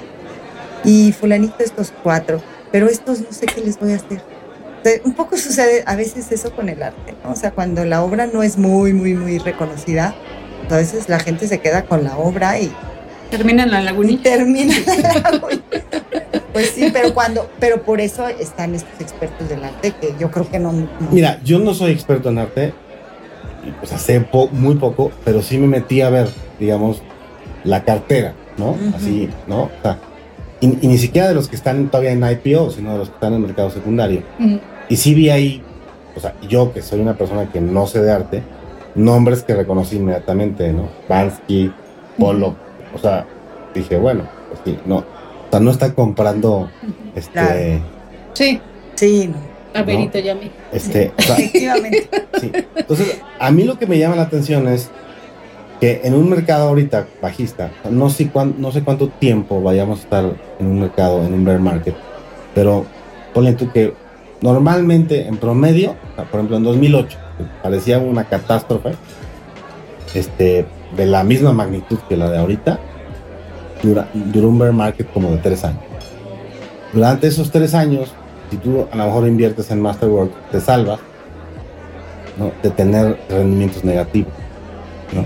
Y 0.84 1.12
fulanito 1.12 1.56
estos 1.60 1.92
cuatro. 2.02 2.40
Pero 2.72 2.88
estos 2.88 3.20
no 3.20 3.32
sé 3.32 3.46
qué 3.46 3.60
les 3.60 3.78
voy 3.78 3.92
a 3.92 3.96
hacer. 3.96 4.22
Un 5.04 5.14
poco 5.14 5.36
sucede 5.36 5.84
a 5.86 5.96
veces 5.96 6.30
eso 6.32 6.54
con 6.54 6.68
el 6.68 6.82
arte, 6.82 7.14
¿no? 7.24 7.32
O 7.32 7.36
sea, 7.36 7.52
cuando 7.52 7.84
la 7.84 8.02
obra 8.02 8.26
no 8.26 8.42
es 8.42 8.58
muy, 8.58 8.92
muy, 8.92 9.14
muy 9.14 9.38
reconocida, 9.38 10.14
a 10.70 10.76
veces 10.76 11.08
la 11.08 11.18
gente 11.18 11.46
se 11.46 11.60
queda 11.60 11.84
con 11.84 12.04
la 12.04 12.16
obra 12.16 12.58
y 12.58 12.72
termina 13.30 13.64
en 13.64 13.70
la 13.70 13.82
lagunita. 13.82 14.22
termina 14.22 14.74
en 14.74 15.02
la 15.02 15.30
lagunita. 15.30 15.78
Pues 16.52 16.70
sí, 16.70 16.90
pero 16.92 17.14
cuando, 17.14 17.48
pero 17.58 17.82
por 17.82 18.00
eso 18.00 18.28
están 18.28 18.74
estos 18.74 19.00
expertos 19.00 19.48
del 19.48 19.64
arte 19.64 19.92
que 20.00 20.14
yo 20.18 20.30
creo 20.30 20.48
que 20.50 20.58
no. 20.58 20.88
Mira, 21.10 21.40
yo 21.42 21.58
no 21.58 21.72
soy 21.72 21.92
experto 21.92 22.28
en 22.28 22.38
arte, 22.38 22.74
pues 23.80 23.90
sé 24.00 24.26
muy 24.52 24.74
poco, 24.76 25.12
pero 25.24 25.40
sí 25.42 25.58
me 25.58 25.66
metí 25.66 26.02
a 26.02 26.10
ver, 26.10 26.28
digamos, 26.58 27.02
la 27.64 27.84
cartera, 27.84 28.34
¿no? 28.58 28.76
Así, 28.94 29.30
¿no? 29.46 29.62
O 29.62 29.70
sea, 29.82 29.98
y, 30.60 30.66
ni 30.66 30.98
siquiera 30.98 31.28
de 31.28 31.34
los 31.34 31.48
que 31.48 31.56
están 31.56 31.88
todavía 31.88 32.12
en 32.12 32.22
IPO, 32.22 32.70
sino 32.70 32.92
de 32.92 32.98
los 32.98 33.08
que 33.08 33.14
están 33.14 33.32
en 33.32 33.40
el 33.40 33.46
mercado 33.46 33.70
secundario. 33.70 34.22
Y 34.92 34.98
sí 34.98 35.14
vi 35.14 35.30
ahí, 35.30 35.62
o 36.14 36.20
sea, 36.20 36.34
yo 36.46 36.70
que 36.74 36.82
soy 36.82 37.00
una 37.00 37.16
persona 37.16 37.50
que 37.50 37.62
no 37.62 37.86
sé 37.86 38.02
de 38.02 38.12
arte, 38.12 38.42
nombres 38.94 39.42
que 39.42 39.54
reconocí 39.54 39.96
inmediatamente, 39.96 40.70
¿no? 40.70 40.90
Bansky, 41.08 41.72
Polo, 42.18 42.56
o 42.94 42.98
sea, 42.98 43.26
dije, 43.74 43.96
bueno, 43.96 44.24
pues 44.50 44.60
sí, 44.66 44.78
no, 44.84 44.98
o 44.98 45.04
sea, 45.50 45.60
no 45.60 45.70
está 45.70 45.94
comprando, 45.94 46.68
este... 47.16 47.80
Sí. 48.34 48.60
Sí, 48.94 49.30
A 49.72 49.82
Benito 49.82 50.18
ya 50.18 50.34
me. 50.34 50.50
Este, 50.70 51.10
Efectivamente. 51.16 52.10
Sí. 52.38 52.52
Entonces, 52.76 53.22
a 53.38 53.50
mí 53.50 53.64
lo 53.64 53.78
que 53.78 53.86
me 53.86 53.98
llama 53.98 54.16
la 54.16 54.24
atención 54.24 54.68
es 54.68 54.90
que 55.80 56.02
en 56.04 56.12
un 56.12 56.28
mercado 56.28 56.68
ahorita 56.68 57.06
bajista, 57.22 57.70
no 57.90 58.10
sé, 58.10 58.28
cuán, 58.28 58.56
no 58.58 58.70
sé 58.72 58.84
cuánto 58.84 59.08
tiempo 59.08 59.62
vayamos 59.62 60.00
a 60.00 60.02
estar 60.02 60.36
en 60.60 60.66
un 60.66 60.80
mercado, 60.80 61.24
en 61.24 61.32
un 61.32 61.46
bear 61.46 61.60
market, 61.60 61.94
pero 62.54 62.84
ponle 63.32 63.54
tú 63.54 63.72
que 63.72 63.94
normalmente 64.42 65.26
en 65.26 65.36
promedio, 65.38 65.96
por 66.16 66.40
ejemplo 66.40 66.56
en 66.56 66.64
2008, 66.64 67.18
parecía 67.62 67.98
una 67.98 68.24
catástrofe, 68.24 68.92
este, 70.14 70.66
de 70.96 71.06
la 71.06 71.24
misma 71.24 71.52
magnitud 71.52 71.98
que 72.08 72.16
la 72.16 72.30
de 72.30 72.38
ahorita, 72.38 72.78
duró 73.82 74.48
un 74.48 74.58
bear 74.58 74.72
market 74.72 75.10
como 75.12 75.30
de 75.30 75.38
tres 75.38 75.64
años. 75.64 75.80
Durante 76.92 77.26
esos 77.26 77.50
tres 77.50 77.74
años, 77.74 78.12
si 78.50 78.56
tú 78.58 78.86
a 78.90 78.96
lo 78.96 79.06
mejor 79.06 79.26
inviertes 79.26 79.70
en 79.70 79.80
Masterwork, 79.80 80.30
te 80.50 80.60
salvas 80.60 81.00
¿no? 82.38 82.52
de 82.62 82.70
tener 82.70 83.18
rendimientos 83.28 83.82
negativos. 83.84 84.32
¿no? 85.14 85.24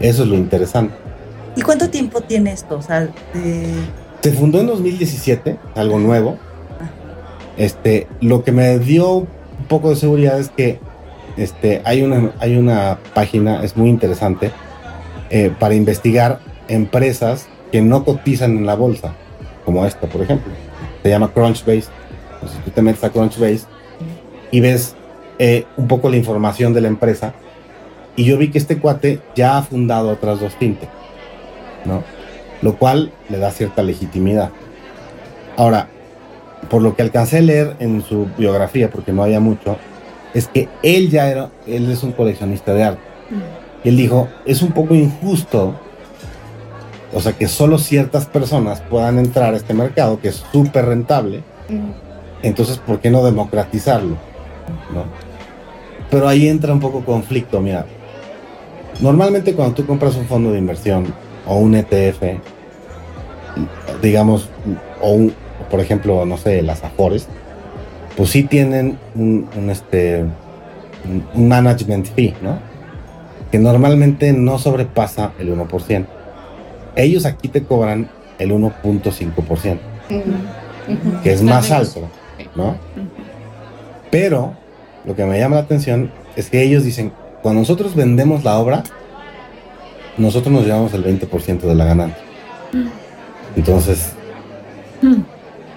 Eso 0.00 0.24
es 0.24 0.28
lo 0.28 0.34
interesante. 0.34 0.94
¿Y 1.56 1.62
cuánto 1.62 1.88
tiempo 1.88 2.20
tiene 2.20 2.52
esto? 2.52 2.76
O 2.76 2.82
sea, 2.82 3.08
Se 4.20 4.32
fundó 4.32 4.60
en 4.60 4.66
2017, 4.66 5.56
algo 5.74 5.98
nuevo. 5.98 6.36
Este, 7.56 8.06
lo 8.20 8.44
que 8.44 8.52
me 8.52 8.78
dio 8.78 9.12
un 9.12 9.66
poco 9.68 9.90
de 9.90 9.96
seguridad 9.96 10.38
es 10.38 10.50
que 10.50 10.78
este, 11.36 11.82
hay, 11.84 12.02
una, 12.02 12.32
hay 12.38 12.56
una 12.56 12.98
página, 13.14 13.62
es 13.62 13.76
muy 13.76 13.88
interesante, 13.88 14.52
eh, 15.30 15.52
para 15.58 15.74
investigar 15.74 16.40
empresas 16.68 17.48
que 17.72 17.82
no 17.82 18.04
cotizan 18.04 18.56
en 18.56 18.66
la 18.66 18.74
bolsa, 18.74 19.14
como 19.64 19.84
esta, 19.84 20.06
por 20.06 20.22
ejemplo. 20.22 20.52
Se 21.02 21.08
llama 21.08 21.32
Crunchbase. 21.32 21.88
Entonces 22.34 22.64
tú 22.64 22.70
te 22.70 22.82
metes 22.82 23.02
a 23.04 23.10
Crunchbase 23.10 23.66
y 24.50 24.60
ves 24.60 24.94
eh, 25.38 25.64
un 25.76 25.88
poco 25.88 26.08
la 26.08 26.16
información 26.16 26.72
de 26.72 26.80
la 26.80 26.88
empresa. 26.88 27.34
Y 28.14 28.24
yo 28.24 28.38
vi 28.38 28.50
que 28.50 28.58
este 28.58 28.78
cuate 28.78 29.20
ya 29.34 29.58
ha 29.58 29.62
fundado 29.62 30.10
otras 30.10 30.40
dos 30.40 30.54
fintech, 30.54 30.88
¿no? 31.84 32.02
Lo 32.62 32.76
cual 32.78 33.12
le 33.28 33.38
da 33.38 33.50
cierta 33.50 33.82
legitimidad. 33.82 34.50
Ahora, 35.56 35.88
por 36.68 36.82
lo 36.82 36.96
que 36.96 37.02
alcancé 37.02 37.38
a 37.38 37.42
leer 37.42 37.76
en 37.78 38.02
su 38.02 38.26
biografía, 38.36 38.90
porque 38.90 39.12
no 39.12 39.22
había 39.22 39.40
mucho, 39.40 39.76
es 40.34 40.48
que 40.48 40.68
él 40.82 41.10
ya 41.10 41.30
era, 41.30 41.50
él 41.66 41.90
es 41.90 42.02
un 42.02 42.12
coleccionista 42.12 42.74
de 42.74 42.84
arte. 42.84 43.00
Y 43.84 43.88
él 43.88 43.96
dijo, 43.96 44.28
es 44.44 44.62
un 44.62 44.72
poco 44.72 44.94
injusto, 44.94 45.74
o 47.12 47.20
sea, 47.20 47.32
que 47.32 47.48
solo 47.48 47.78
ciertas 47.78 48.26
personas 48.26 48.80
puedan 48.80 49.18
entrar 49.18 49.54
a 49.54 49.56
este 49.56 49.74
mercado, 49.74 50.20
que 50.20 50.28
es 50.28 50.44
súper 50.52 50.86
rentable. 50.86 51.42
Entonces, 52.42 52.78
¿por 52.78 53.00
qué 53.00 53.10
no 53.10 53.24
democratizarlo? 53.24 54.16
¿No? 54.92 55.04
Pero 56.10 56.28
ahí 56.28 56.48
entra 56.48 56.72
un 56.72 56.80
poco 56.80 57.04
conflicto, 57.04 57.60
mira. 57.60 57.86
Normalmente 59.00 59.54
cuando 59.54 59.74
tú 59.74 59.86
compras 59.86 60.16
un 60.16 60.26
fondo 60.26 60.52
de 60.52 60.58
inversión 60.58 61.12
o 61.46 61.56
un 61.56 61.74
ETF, 61.74 62.22
digamos, 64.02 64.48
o 65.00 65.10
un, 65.12 65.32
por 65.70 65.80
ejemplo, 65.80 66.24
no 66.24 66.36
sé, 66.36 66.62
las 66.62 66.84
Afores, 66.84 67.28
pues 68.16 68.30
sí 68.30 68.44
tienen 68.44 68.98
un, 69.14 69.48
este, 69.70 70.24
un 71.34 71.48
management 71.48 72.06
fee, 72.06 72.34
¿no? 72.42 72.58
Que 73.50 73.58
normalmente 73.58 74.32
no 74.32 74.58
sobrepasa 74.58 75.32
el 75.38 75.54
1%. 75.56 76.06
Ellos 76.96 77.26
aquí 77.26 77.48
te 77.48 77.62
cobran 77.62 78.08
el 78.38 78.52
1.5%, 78.52 79.78
que 81.22 81.32
es 81.32 81.42
más 81.42 81.70
alto, 81.70 82.08
¿no? 82.54 82.76
Pero 84.10 84.54
lo 85.04 85.14
que 85.14 85.24
me 85.24 85.38
llama 85.38 85.56
la 85.56 85.62
atención 85.62 86.10
es 86.36 86.48
que 86.50 86.62
ellos 86.62 86.84
dicen, 86.84 87.12
cuando 87.42 87.60
nosotros 87.60 87.94
vendemos 87.94 88.44
la 88.44 88.58
obra, 88.58 88.82
nosotros 90.16 90.52
nos 90.52 90.64
llevamos 90.64 90.94
el 90.94 91.04
20% 91.04 91.60
de 91.60 91.74
la 91.74 91.84
ganancia. 91.84 92.24
Entonces, 93.54 94.12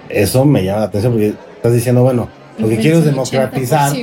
eso 0.09 0.45
me 0.45 0.63
llama 0.63 0.79
la 0.79 0.85
atención 0.85 1.13
porque 1.13 1.33
estás 1.55 1.73
diciendo, 1.73 2.03
bueno, 2.03 2.27
lo 2.57 2.67
que 2.67 2.77
quiero 2.77 2.99
es 2.99 3.05
democratizar. 3.05 3.93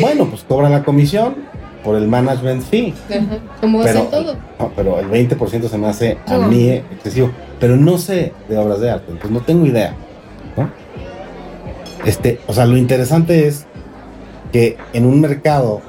bueno, 0.00 0.26
pues 0.26 0.44
cobran 0.44 0.72
la 0.72 0.84
comisión 0.84 1.34
por 1.82 1.96
el 1.96 2.06
management 2.08 2.62
fee. 2.62 2.94
como 3.60 3.82
pero, 3.82 4.02
todo. 4.02 4.36
pero 4.76 5.00
el 5.00 5.10
20% 5.10 5.68
se 5.68 5.78
me 5.78 5.86
hace 5.88 6.18
a 6.26 6.38
mí 6.38 6.68
excesivo. 6.70 7.30
Pero 7.58 7.76
no 7.76 7.98
sé 7.98 8.32
de 8.48 8.58
obras 8.58 8.80
de 8.80 8.90
arte, 8.90 9.06
entonces 9.10 9.30
no 9.30 9.40
tengo 9.40 9.66
idea. 9.66 9.94
Este, 12.04 12.40
o 12.46 12.54
sea, 12.54 12.64
lo 12.64 12.78
interesante 12.78 13.46
es 13.46 13.66
que 14.52 14.78
en 14.94 15.04
un 15.04 15.20
mercado 15.20 15.82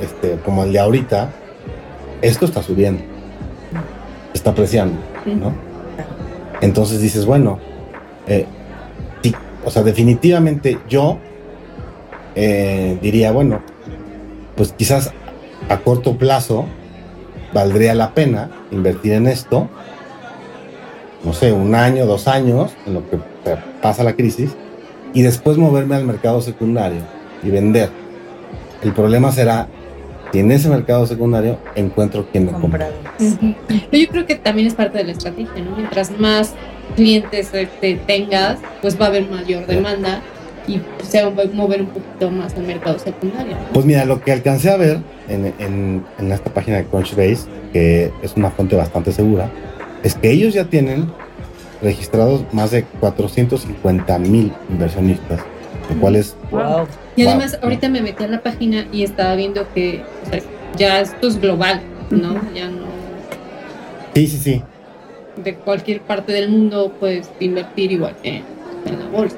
este, 0.00 0.38
como 0.44 0.64
el 0.64 0.72
de 0.72 0.78
ahorita, 0.78 1.30
esto 2.22 2.44
está 2.44 2.62
subiendo, 2.62 3.02
está 4.34 4.50
apreciando, 4.50 4.98
¿no? 5.26 5.67
Entonces 6.60 7.00
dices, 7.00 7.24
bueno, 7.24 7.58
eh, 8.26 8.46
o 9.64 9.70
sea, 9.70 9.82
definitivamente 9.82 10.78
yo 10.88 11.18
eh, 12.34 12.98
diría, 13.02 13.32
bueno, 13.32 13.60
pues 14.56 14.72
quizás 14.72 15.12
a 15.68 15.78
corto 15.78 16.16
plazo 16.16 16.66
valdría 17.52 17.94
la 17.94 18.14
pena 18.14 18.50
invertir 18.70 19.12
en 19.12 19.26
esto, 19.26 19.68
no 21.24 21.32
sé, 21.32 21.52
un 21.52 21.74
año, 21.74 22.06
dos 22.06 22.28
años, 22.28 22.72
en 22.86 22.94
lo 22.94 23.10
que 23.10 23.18
pasa 23.82 24.04
la 24.04 24.14
crisis, 24.14 24.56
y 25.12 25.22
después 25.22 25.58
moverme 25.58 25.96
al 25.96 26.04
mercado 26.04 26.40
secundario 26.40 27.02
y 27.42 27.50
vender. 27.50 27.90
El 28.82 28.92
problema 28.92 29.32
será 29.32 29.68
si 30.32 30.38
en 30.40 30.52
ese 30.52 30.68
mercado 30.68 31.06
secundario 31.06 31.58
encuentro 31.74 32.26
quien 32.30 32.46
me 32.46 32.52
compra. 32.52 32.90
Yo 33.18 34.08
creo 34.08 34.26
que 34.26 34.36
también 34.36 34.68
es 34.68 34.74
parte 34.74 34.98
de 34.98 35.04
la 35.04 35.12
estrategia, 35.12 35.62
¿no? 35.62 35.76
Mientras 35.76 36.10
más 36.18 36.54
clientes 36.96 37.50
tengas, 38.06 38.58
pues 38.82 39.00
va 39.00 39.06
a 39.06 39.08
haber 39.08 39.28
mayor 39.28 39.66
demanda 39.66 40.20
y 40.66 40.80
se 41.02 41.22
va 41.22 41.28
a 41.42 41.46
mover 41.54 41.80
un 41.80 41.88
poquito 41.88 42.30
más 42.30 42.54
al 42.54 42.64
mercado 42.64 42.98
secundario. 42.98 43.56
Pues 43.72 43.86
mira, 43.86 44.04
lo 44.04 44.20
que 44.20 44.32
alcancé 44.32 44.70
a 44.70 44.76
ver 44.76 44.98
en, 45.28 45.54
en, 45.58 46.32
esta 46.32 46.52
página 46.52 46.76
de 46.78 46.84
Crunchbase, 46.84 47.48
que 47.72 48.12
es 48.22 48.34
una 48.36 48.50
fuente 48.50 48.76
bastante 48.76 49.12
segura, 49.12 49.50
es 50.02 50.14
que 50.14 50.30
ellos 50.30 50.52
ya 50.54 50.64
tienen 50.64 51.10
registrados 51.80 52.42
más 52.52 52.70
de 52.70 52.84
450 52.84 54.18
mil 54.18 54.52
inversionistas, 54.68 55.40
lo 55.88 56.00
cual 56.00 56.16
es... 56.16 56.36
Wow. 56.50 56.86
Y 57.18 57.26
además, 57.26 57.58
ahorita 57.62 57.88
me 57.88 58.00
metí 58.00 58.24
a 58.24 58.28
la 58.28 58.42
página 58.42 58.86
y 58.92 59.02
estaba 59.02 59.34
viendo 59.34 59.66
que 59.74 60.02
ya 60.76 61.00
esto 61.00 61.28
es 61.28 61.40
global, 61.40 61.80
¿no? 62.10 62.34
Ya 62.54 62.68
no... 62.68 62.86
Sí, 64.14 64.26
sí, 64.26 64.38
sí 64.38 64.62
de 65.42 65.54
cualquier 65.54 66.00
parte 66.00 66.32
del 66.32 66.50
mundo 66.50 66.92
puedes 66.98 67.30
invertir 67.40 67.92
igual 67.92 68.14
en 68.22 68.42
la 68.98 69.08
bolsa. 69.10 69.36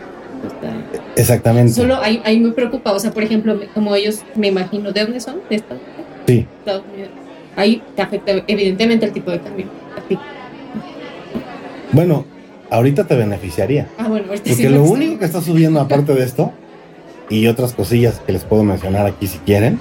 Exactamente. 1.17 1.73
Solo 1.73 1.97
ahí, 2.01 2.21
ahí 2.25 2.41
me 2.41 2.53
preocupa, 2.53 2.93
o 2.93 2.99
sea, 2.99 3.11
por 3.11 3.23
ejemplo, 3.23 3.59
como 3.75 3.95
ellos, 3.95 4.23
me 4.35 4.49
imagino, 4.49 4.93
¿de 4.93 5.03
dónde 5.03 5.21
son? 5.21 5.37
¿De 5.49 5.57
Estados 5.57 5.83
Unidos? 5.83 6.07
Sí. 6.27 6.47
Estados 6.59 6.85
Unidos. 6.93 7.11
Ahí 7.57 7.83
te 7.95 8.03
afecta 8.03 8.33
evidentemente 8.47 9.07
el 9.07 9.13
tipo 9.13 9.31
de 9.31 9.41
cambio. 9.41 9.67
Bueno, 11.93 12.25
ahorita 12.71 13.07
te 13.07 13.17
beneficiaría. 13.17 13.89
Ah, 13.99 14.09
bueno, 14.09 14.27
Porque 14.29 14.71
lo 14.71 14.85
único 14.85 15.19
que 15.19 15.25
está 15.25 15.41
subiendo 15.41 15.81
aparte 15.81 16.15
de 16.15 16.25
esto, 16.25 16.53
y 17.31 17.47
otras 17.47 17.73
cosillas 17.73 18.21
que 18.27 18.33
les 18.33 18.45
puedo 18.45 18.63
mencionar 18.65 19.07
aquí 19.07 19.27
si 19.27 19.39
quieren, 19.39 19.79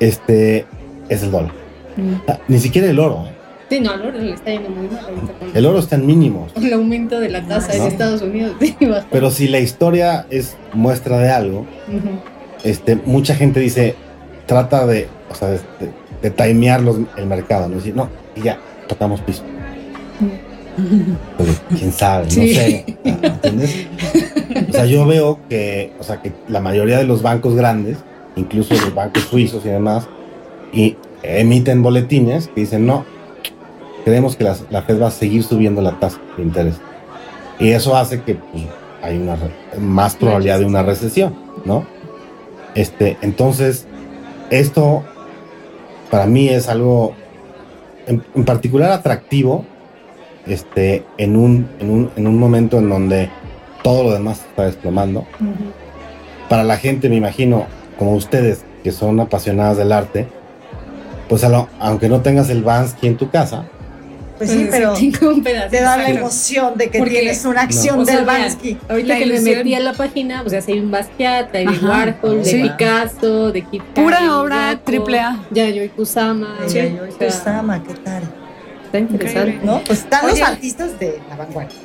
este 0.00 0.66
es 1.08 1.22
el 1.22 1.30
dólar. 1.30 1.52
Mm. 1.96 2.12
ni 2.48 2.58
siquiera 2.60 2.88
el 2.90 2.98
oro. 2.98 3.24
Sí, 3.68 3.78
no, 3.80 3.90
al 3.92 4.02
oro 4.02 4.18
le 4.18 4.32
está 4.34 4.50
yendo 4.50 4.68
muy 4.70 4.88
mal 4.88 5.04
con 5.04 5.56
El 5.56 5.66
oro 5.66 5.78
está 5.78 5.94
en 5.96 6.04
mínimos. 6.06 6.52
el 6.56 6.72
aumento 6.72 7.20
de 7.20 7.28
la 7.28 7.42
tasa 7.46 7.72
¿No? 7.76 7.84
en 7.84 7.88
Estados 7.92 8.20
Unidos. 8.22 8.54
Pero 9.12 9.30
si 9.30 9.46
la 9.48 9.60
historia 9.60 10.26
es 10.30 10.56
muestra 10.74 11.18
de 11.18 11.30
algo, 11.30 11.66
este, 12.64 12.96
mucha 12.96 13.34
gente 13.36 13.60
dice, 13.60 13.94
trata 14.46 14.86
de, 14.86 15.06
o 15.30 15.34
sea, 15.34 15.48
de, 15.48 15.60
de- 16.22 16.30
timear 16.30 16.80
los- 16.82 16.98
el 17.16 17.26
mercado, 17.26 17.68
¿no? 17.68 17.76
Decir, 17.76 17.94
no, 17.94 18.08
y 18.34 18.42
ya, 18.42 18.58
tocamos 18.88 19.20
piso. 19.20 19.42
Pues, 21.36 21.60
quién 21.78 21.92
sabe, 21.92 22.24
no 22.24 22.30
Sí. 22.30 22.54
sé. 22.54 22.84
¿Entiendes? 23.04 23.86
O 24.68 24.72
sea, 24.72 24.86
yo 24.86 25.06
veo 25.06 25.38
que, 25.48 25.92
o 26.00 26.02
sea, 26.02 26.20
que 26.22 26.32
la 26.48 26.60
mayoría 26.60 26.98
de 26.98 27.04
los 27.04 27.22
bancos 27.22 27.54
grandes, 27.54 27.98
incluso 28.36 28.74
los 28.74 28.94
bancos 28.94 29.22
suizos 29.24 29.64
y 29.64 29.68
demás, 29.68 30.08
y 30.72 30.96
emiten 31.22 31.82
boletines 31.82 32.48
que 32.48 32.60
dicen, 32.62 32.86
no, 32.86 33.04
creemos 34.04 34.36
que 34.36 34.44
las- 34.44 34.64
la 34.70 34.82
Fed 34.82 35.00
va 35.00 35.08
a 35.08 35.10
seguir 35.10 35.42
subiendo 35.42 35.82
la 35.82 35.98
tasa 36.00 36.18
de 36.36 36.42
interés. 36.42 36.76
Y 37.58 37.70
eso 37.70 37.96
hace 37.96 38.22
que 38.22 38.34
pues, 38.36 38.64
hay 39.02 39.18
una 39.18 39.36
más 39.78 40.16
probabilidad 40.16 40.58
de 40.58 40.64
una 40.64 40.82
recesión, 40.82 41.34
¿no? 41.64 41.84
Este, 42.74 43.18
entonces, 43.22 43.86
esto 44.50 45.02
para 46.10 46.26
mí 46.26 46.48
es 46.48 46.68
algo 46.68 47.14
en, 48.06 48.22
en 48.34 48.44
particular 48.44 48.90
atractivo 48.92 49.64
este, 50.46 51.04
en, 51.18 51.36
un, 51.36 51.68
en, 51.80 51.90
un, 51.90 52.10
en 52.16 52.26
un 52.26 52.38
momento 52.38 52.78
en 52.78 52.88
donde 52.88 53.30
todo 53.82 54.04
lo 54.04 54.12
demás 54.12 54.40
está 54.48 54.64
desplomando. 54.66 55.26
Para 56.48 56.64
la 56.64 56.76
gente, 56.76 57.08
me 57.08 57.16
imagino, 57.16 57.66
como 57.98 58.14
ustedes, 58.14 58.62
que 58.82 58.92
son 58.92 59.20
apasionadas 59.20 59.76
del 59.76 59.92
arte, 59.92 60.26
pues 61.28 61.44
a 61.44 61.48
lo- 61.48 61.68
aunque 61.78 62.08
no 62.08 62.20
tengas 62.22 62.50
el 62.50 62.62
Vansky 62.62 63.06
en 63.06 63.16
tu 63.16 63.30
casa, 63.30 63.64
Pues 64.38 64.50
sí, 64.50 64.66
pero 64.70 64.94
tengo 64.94 65.28
un 65.34 65.42
pedacito. 65.44 65.70
te 65.70 65.82
da 65.82 65.96
la 65.98 66.08
emoción 66.10 66.76
de 66.76 66.90
que 66.90 66.98
Porque- 66.98 67.20
tienes 67.20 67.44
una 67.44 67.60
acción 67.62 68.00
O 68.00 68.04
sea, 68.04 68.16
del 68.16 68.24
Bansky. 68.24 68.78
Ahorita 68.88 69.08
La 69.08 69.18
que 69.18 69.26
me 69.26 69.34
ilusión. 69.34 69.58
metí 69.58 69.74
a 69.74 69.80
la 69.80 69.92
página, 69.92 70.42
o 70.42 70.48
sea, 70.48 70.60
hay 70.66 70.80
un 70.80 70.90
Basquiat, 70.90 71.54
hay 71.54 71.66
de 71.66 71.72
Ajá. 71.72 71.88
Warhol, 71.88 72.38
de 72.42 72.44
Sí. 72.44 72.62
Picasso, 72.62 73.52
de 73.52 73.62
Kit 73.62 73.82
Pura 73.94 74.40
obra 74.40 74.80
triple 74.82 75.20
A. 75.20 75.38
Yayoi 75.50 75.90
Kusama. 75.90 76.56
Sí, 76.66 76.72
sea, 76.72 76.90
Kusama, 77.28 77.82
¿qué 77.82 77.94
tal? 77.94 78.22
Está 78.86 78.98
interesante. 78.98 79.40
Increíble. 79.50 79.66
¿No? 79.66 79.82
Pues 79.86 79.98
están 80.00 80.26
los 80.26 80.40
artistas 80.40 80.98
de 80.98 81.20
la 81.28 81.36
vanguardia. 81.36 81.76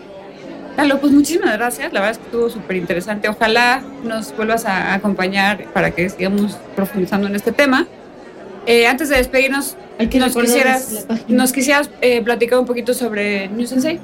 Lalo, 0.78 0.99
pues 0.99 1.13
muchísimas 1.13 1.53
gracias. 1.57 1.93
La 1.93 2.01
verdad 2.01 2.11
es 2.11 2.17
que 2.17 2.26
estuvo 2.26 2.49
súper 2.49 2.76
interesante. 2.76 3.30
Ojalá 3.30 3.82
nos 4.03 4.36
vuelvas 4.36 4.65
a 4.65 4.93
acompañar 4.93 5.65
para 5.73 5.91
que 5.91 6.09
sigamos 6.09 6.57
profundizando 6.76 7.28
en 7.28 7.36
este 7.36 7.51
tema. 7.51 7.88
Eh, 8.65 8.88
antes 8.88 9.09
de 9.09 9.17
despedirnos, 9.17 9.78
nos 9.99 10.36
quisieras, 10.36 11.07
nos 11.28 11.53
quisieras 11.53 11.89
eh, 12.01 12.21
platicar 12.21 12.59
un 12.59 12.65
poquito 12.65 12.93
sobre 12.93 13.47
New 13.49 13.67
Sensei. 13.67 13.99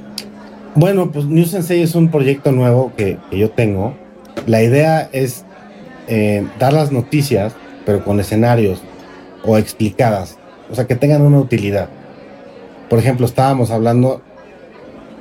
Bueno, 0.76 1.11
pues 1.11 1.26
New 1.26 1.45
Sensei 1.45 1.82
es 1.82 1.95
un 1.95 2.09
proyecto 2.09 2.51
nuevo 2.51 2.93
que, 2.95 3.17
que 3.30 3.38
yo 3.38 3.49
tengo. 3.49 3.95
La 4.45 4.63
idea 4.63 5.09
es 5.11 5.43
eh, 6.07 6.45
dar 6.59 6.74
las 6.74 6.91
noticias, 6.91 7.53
pero 7.86 8.03
con 8.03 8.19
escenarios 8.19 8.82
o 9.43 9.57
explicadas, 9.57 10.38
o 10.69 10.76
sea, 10.76 10.88
que 10.88 10.95
tengan 10.95 11.22
una 11.22 11.39
utilidad. 11.39 11.89
Por 12.89 12.99
ejemplo, 12.99 13.26
estábamos 13.26 13.72
hablando, 13.72 14.22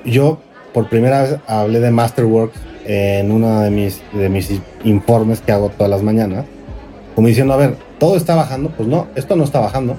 yo 0.04 0.40
por 0.72 0.88
primera 0.88 1.22
vez 1.22 1.36
hablé 1.46 1.80
de 1.80 1.90
Masterworks 1.90 2.58
en 2.84 3.30
uno 3.30 3.60
de 3.60 3.70
mis, 3.70 4.02
de 4.12 4.28
mis 4.28 4.50
informes 4.84 5.40
que 5.40 5.52
hago 5.52 5.68
todas 5.70 5.90
las 5.90 6.02
mañanas, 6.02 6.44
como 7.14 7.28
diciendo, 7.28 7.52
a 7.52 7.56
ver, 7.56 7.76
todo 7.98 8.16
está 8.16 8.34
bajando, 8.34 8.70
pues 8.70 8.88
no, 8.88 9.08
esto 9.14 9.36
no 9.36 9.44
está 9.44 9.60
bajando. 9.60 9.96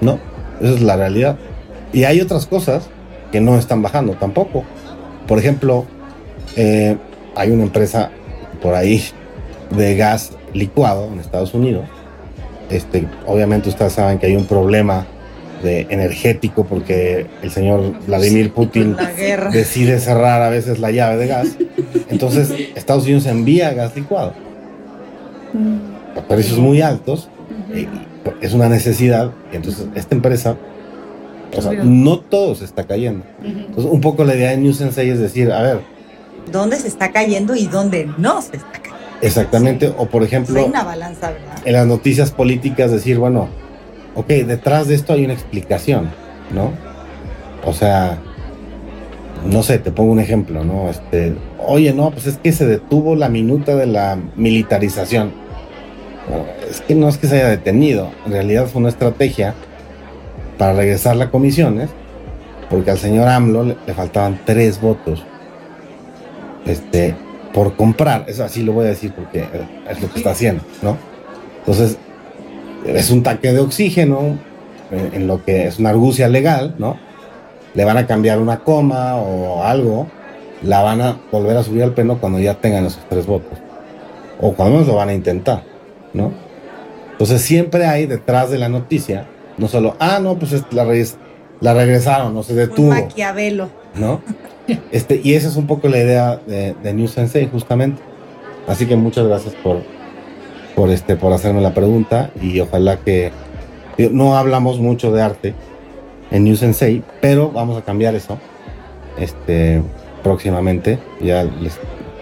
No, 0.00 0.18
esa 0.60 0.74
es 0.74 0.82
la 0.82 0.96
realidad. 0.96 1.36
Y 1.92 2.04
hay 2.04 2.20
otras 2.20 2.46
cosas 2.46 2.88
que 3.30 3.40
no 3.40 3.56
están 3.56 3.82
bajando 3.82 4.14
tampoco. 4.14 4.64
Por 5.26 5.38
ejemplo, 5.38 5.84
eh, 6.56 6.96
hay 7.36 7.50
una 7.50 7.62
empresa 7.62 8.10
por 8.60 8.74
ahí 8.74 9.02
de 9.70 9.96
gas 9.96 10.32
licuado 10.52 11.06
en 11.06 11.20
Estados 11.20 11.54
Unidos. 11.54 11.84
Este, 12.70 13.06
obviamente 13.26 13.68
ustedes 13.68 13.92
saben 13.92 14.18
que 14.18 14.26
hay 14.26 14.36
un 14.36 14.46
problema 14.46 15.06
de 15.62 15.86
energético 15.90 16.64
porque 16.64 17.26
el 17.42 17.50
señor 17.50 17.94
Vladimir 18.06 18.52
Putin 18.52 18.96
decide 19.52 19.98
cerrar 20.00 20.42
a 20.42 20.48
veces 20.50 20.78
la 20.78 20.90
llave 20.90 21.16
de 21.16 21.26
gas. 21.26 21.48
Entonces 22.10 22.50
Estados 22.74 23.04
Unidos 23.04 23.26
envía 23.26 23.72
gas 23.72 23.94
licuado 23.96 24.34
a 26.16 26.20
precios 26.28 26.58
muy 26.58 26.80
altos. 26.82 27.28
y 27.74 27.86
es 28.40 28.52
una 28.52 28.68
necesidad. 28.68 29.30
Entonces 29.52 29.86
esta 29.94 30.14
empresa, 30.14 30.56
o 31.56 31.60
sea, 31.62 31.70
Obvio. 31.72 31.84
no 31.84 32.18
todo 32.20 32.54
se 32.54 32.64
está 32.64 32.84
cayendo. 32.84 33.24
Entonces, 33.44 33.84
un 33.90 34.00
poco 34.00 34.24
la 34.24 34.34
idea 34.34 34.50
de 34.50 34.56
New 34.58 34.72
Sensei 34.72 35.08
es 35.10 35.18
decir, 35.18 35.50
a 35.52 35.62
ver, 35.62 35.80
¿Dónde 36.50 36.76
se 36.76 36.88
está 36.88 37.12
cayendo 37.12 37.54
y 37.54 37.66
dónde 37.68 38.08
no 38.18 38.42
se 38.42 38.56
está 38.56 38.72
cayendo? 38.72 38.92
exactamente, 39.22 39.92
o 39.96 40.06
por 40.06 40.24
ejemplo, 40.24 40.58
hay 40.58 40.66
una 40.66 40.82
balanza, 40.82 41.30
¿verdad? 41.30 41.62
en 41.64 41.72
las 41.72 41.86
noticias 41.86 42.32
políticas 42.32 42.90
decir, 42.90 43.18
bueno, 43.18 43.48
ok, 44.14 44.28
detrás 44.28 44.88
de 44.88 44.94
esto 44.94 45.12
hay 45.12 45.24
una 45.24 45.34
explicación, 45.34 46.10
¿no? 46.54 46.72
O 47.64 47.72
sea, 47.72 48.18
no 49.46 49.62
sé, 49.62 49.78
te 49.78 49.90
pongo 49.90 50.12
un 50.12 50.20
ejemplo, 50.20 50.64
¿no? 50.64 50.88
Este, 50.90 51.34
oye, 51.58 51.92
no, 51.92 52.10
pues 52.10 52.26
es 52.26 52.36
que 52.38 52.52
se 52.52 52.66
detuvo 52.66 53.16
la 53.16 53.28
minuta 53.28 53.74
de 53.74 53.86
la 53.86 54.18
militarización. 54.36 55.32
Es 56.68 56.80
que 56.80 56.94
no 56.94 57.08
es 57.08 57.18
que 57.18 57.26
se 57.26 57.36
haya 57.36 57.48
detenido, 57.48 58.10
en 58.24 58.32
realidad 58.32 58.66
fue 58.66 58.80
una 58.80 58.88
estrategia 58.88 59.54
para 60.56 60.72
regresar 60.72 61.20
a 61.20 61.30
comisiones, 61.30 61.90
porque 62.70 62.92
al 62.92 62.98
señor 62.98 63.28
AMLO 63.28 63.64
le, 63.64 63.76
le 63.86 63.94
faltaban 63.94 64.40
tres 64.44 64.80
votos. 64.80 65.24
Este, 66.64 67.16
por 67.52 67.74
comprar, 67.76 68.24
eso 68.28 68.44
así 68.44 68.62
lo 68.62 68.72
voy 68.72 68.86
a 68.86 68.90
decir 68.90 69.12
porque 69.12 69.44
es 69.88 70.00
lo 70.00 70.10
que 70.10 70.18
está 70.18 70.30
haciendo, 70.30 70.62
¿no? 70.80 70.96
Entonces, 71.58 71.98
es 72.86 73.10
un 73.10 73.22
tanque 73.22 73.52
de 73.52 73.60
oxígeno 73.60 74.38
en, 74.90 75.14
en 75.14 75.26
lo 75.26 75.44
que 75.44 75.66
es 75.66 75.78
una 75.78 75.90
argucia 75.90 76.28
legal, 76.28 76.74
¿no? 76.78 76.96
Le 77.74 77.84
van 77.84 77.96
a 77.96 78.06
cambiar 78.06 78.38
una 78.38 78.60
coma 78.60 79.16
o 79.16 79.62
algo, 79.64 80.06
la 80.62 80.82
van 80.82 81.00
a 81.00 81.20
volver 81.30 81.56
a 81.56 81.62
subir 81.62 81.82
al 81.82 81.92
pleno 81.94 82.18
cuando 82.18 82.38
ya 82.38 82.54
tengan 82.54 82.84
esos 82.86 83.02
tres 83.08 83.26
votos. 83.26 83.58
O 84.40 84.52
cuando 84.52 84.74
menos 84.74 84.88
lo 84.88 84.96
van 84.96 85.08
a 85.08 85.14
intentar, 85.14 85.62
¿no? 86.12 86.32
Entonces 87.12 87.42
siempre 87.42 87.86
hay 87.86 88.06
detrás 88.06 88.50
de 88.50 88.58
la 88.58 88.68
noticia, 88.68 89.26
no 89.58 89.68
solo, 89.68 89.96
ah, 90.00 90.18
no, 90.20 90.38
pues 90.38 90.52
es- 90.52 90.64
la, 90.72 90.84
regres- 90.84 91.16
la 91.60 91.72
regresaron, 91.74 92.34
no 92.34 92.42
se 92.42 92.52
Un 92.52 92.58
detuvo, 92.58 92.88
Maquiavelo. 92.88 93.68
¿no? 93.94 94.20
Este, 94.90 95.20
y 95.22 95.34
esa 95.34 95.48
es 95.48 95.56
un 95.56 95.66
poco 95.66 95.88
la 95.88 95.98
idea 95.98 96.40
de, 96.46 96.74
de 96.82 96.92
New 96.94 97.06
Sensei, 97.08 97.48
justamente. 97.50 98.00
Así 98.66 98.86
que 98.86 98.96
muchas 98.96 99.26
gracias 99.26 99.54
por, 99.62 99.82
por, 100.74 100.90
este, 100.90 101.16
por 101.16 101.32
hacerme 101.32 101.60
la 101.60 101.74
pregunta 101.74 102.30
y 102.40 102.60
ojalá 102.60 102.96
que 102.98 103.30
no 104.10 104.36
hablamos 104.36 104.78
mucho 104.80 105.12
de 105.12 105.22
arte 105.22 105.54
en 106.30 106.44
New 106.44 106.56
Sensei, 106.56 107.02
pero 107.20 107.50
vamos 107.50 107.76
a 107.78 107.82
cambiar 107.82 108.14
eso 108.14 108.38
este, 109.18 109.82
próximamente. 110.22 110.98
Ya 111.20 111.44
les, 111.44 111.78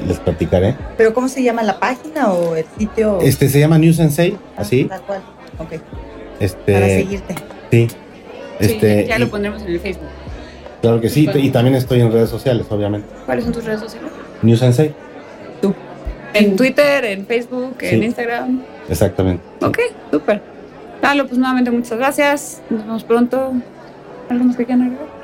les 0.07 0.19
platicaré. 0.19 0.75
¿Pero 0.97 1.15
cómo 1.15 1.29
se 1.29 1.43
llama 1.43 1.63
la 1.63 1.79
página 1.79 2.33
o 2.33 2.57
el 2.57 2.65
sitio? 2.79 3.19
Este 3.21 3.49
se 3.49 3.61
llama 3.61 3.79
New 3.79 3.93
Sensei, 3.93 4.37
Ah, 4.57 4.63
así. 4.63 4.85
Tal 4.85 5.01
cual. 5.03 5.21
Ok. 5.59 5.81
Este, 6.41 6.73
Para 6.73 6.87
seguirte. 6.87 7.35
Sí. 7.71 7.89
Sí, 7.89 7.97
Este, 8.59 9.07
ya 9.07 9.19
lo 9.19 9.29
pondremos 9.31 9.63
en 9.63 9.69
el 9.69 9.81
Facebook. 9.81 10.07
claro 10.83 11.01
que 11.01 11.09
sí, 11.09 11.29
y 11.35 11.51
también 11.51 11.77
estoy 11.77 12.01
en 12.01 12.13
redes 12.13 12.29
sociales, 12.29 12.67
obviamente. 12.69 13.07
¿Cuáles 13.27 13.45
son 13.45 13.53
tus 13.55 13.65
redes 13.65 13.81
sociales? 13.81 14.11
New 14.43 14.57
Sensei, 14.57 14.93
en 16.35 16.53
mm. 16.53 16.57
Twitter, 16.57 17.05
en 17.05 17.27
Facebook, 17.27 17.77
en 17.81 18.03
Instagram. 18.03 18.63
Exactamente. 18.89 19.43
Ok, 19.61 19.79
súper. 20.11 20.43
Lalo, 21.03 21.27
pues 21.27 21.39
nuevamente 21.39 21.71
muchas 21.71 21.99
gracias. 21.99 22.63
Nos 22.71 22.85
vemos 22.85 23.05
pronto. 23.05 23.53
¿Algo 24.29 24.45
más 24.45 24.57
que 24.57 24.65
quieran 24.65 24.83
agregar? 24.85 25.21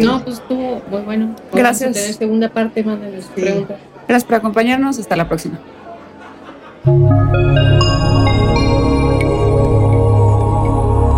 No, 0.00 0.22
pues 0.22 0.38
estuvo 0.38 0.82
muy 0.90 1.02
bueno. 1.02 1.34
Gracias. 1.52 1.92
Tener 1.92 2.14
segunda 2.14 2.48
parte, 2.48 2.82
mándenos 2.82 3.24
sí. 3.34 3.42
preguntas. 3.42 3.78
Gracias 4.08 4.24
por 4.24 4.34
acompañarnos. 4.36 4.98
Hasta 4.98 5.16
la 5.16 5.28
próxima. 5.28 5.58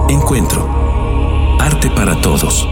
Encuentro. 0.09 0.69
Arte 1.59 1.91
para 1.91 2.21
todos. 2.21 2.69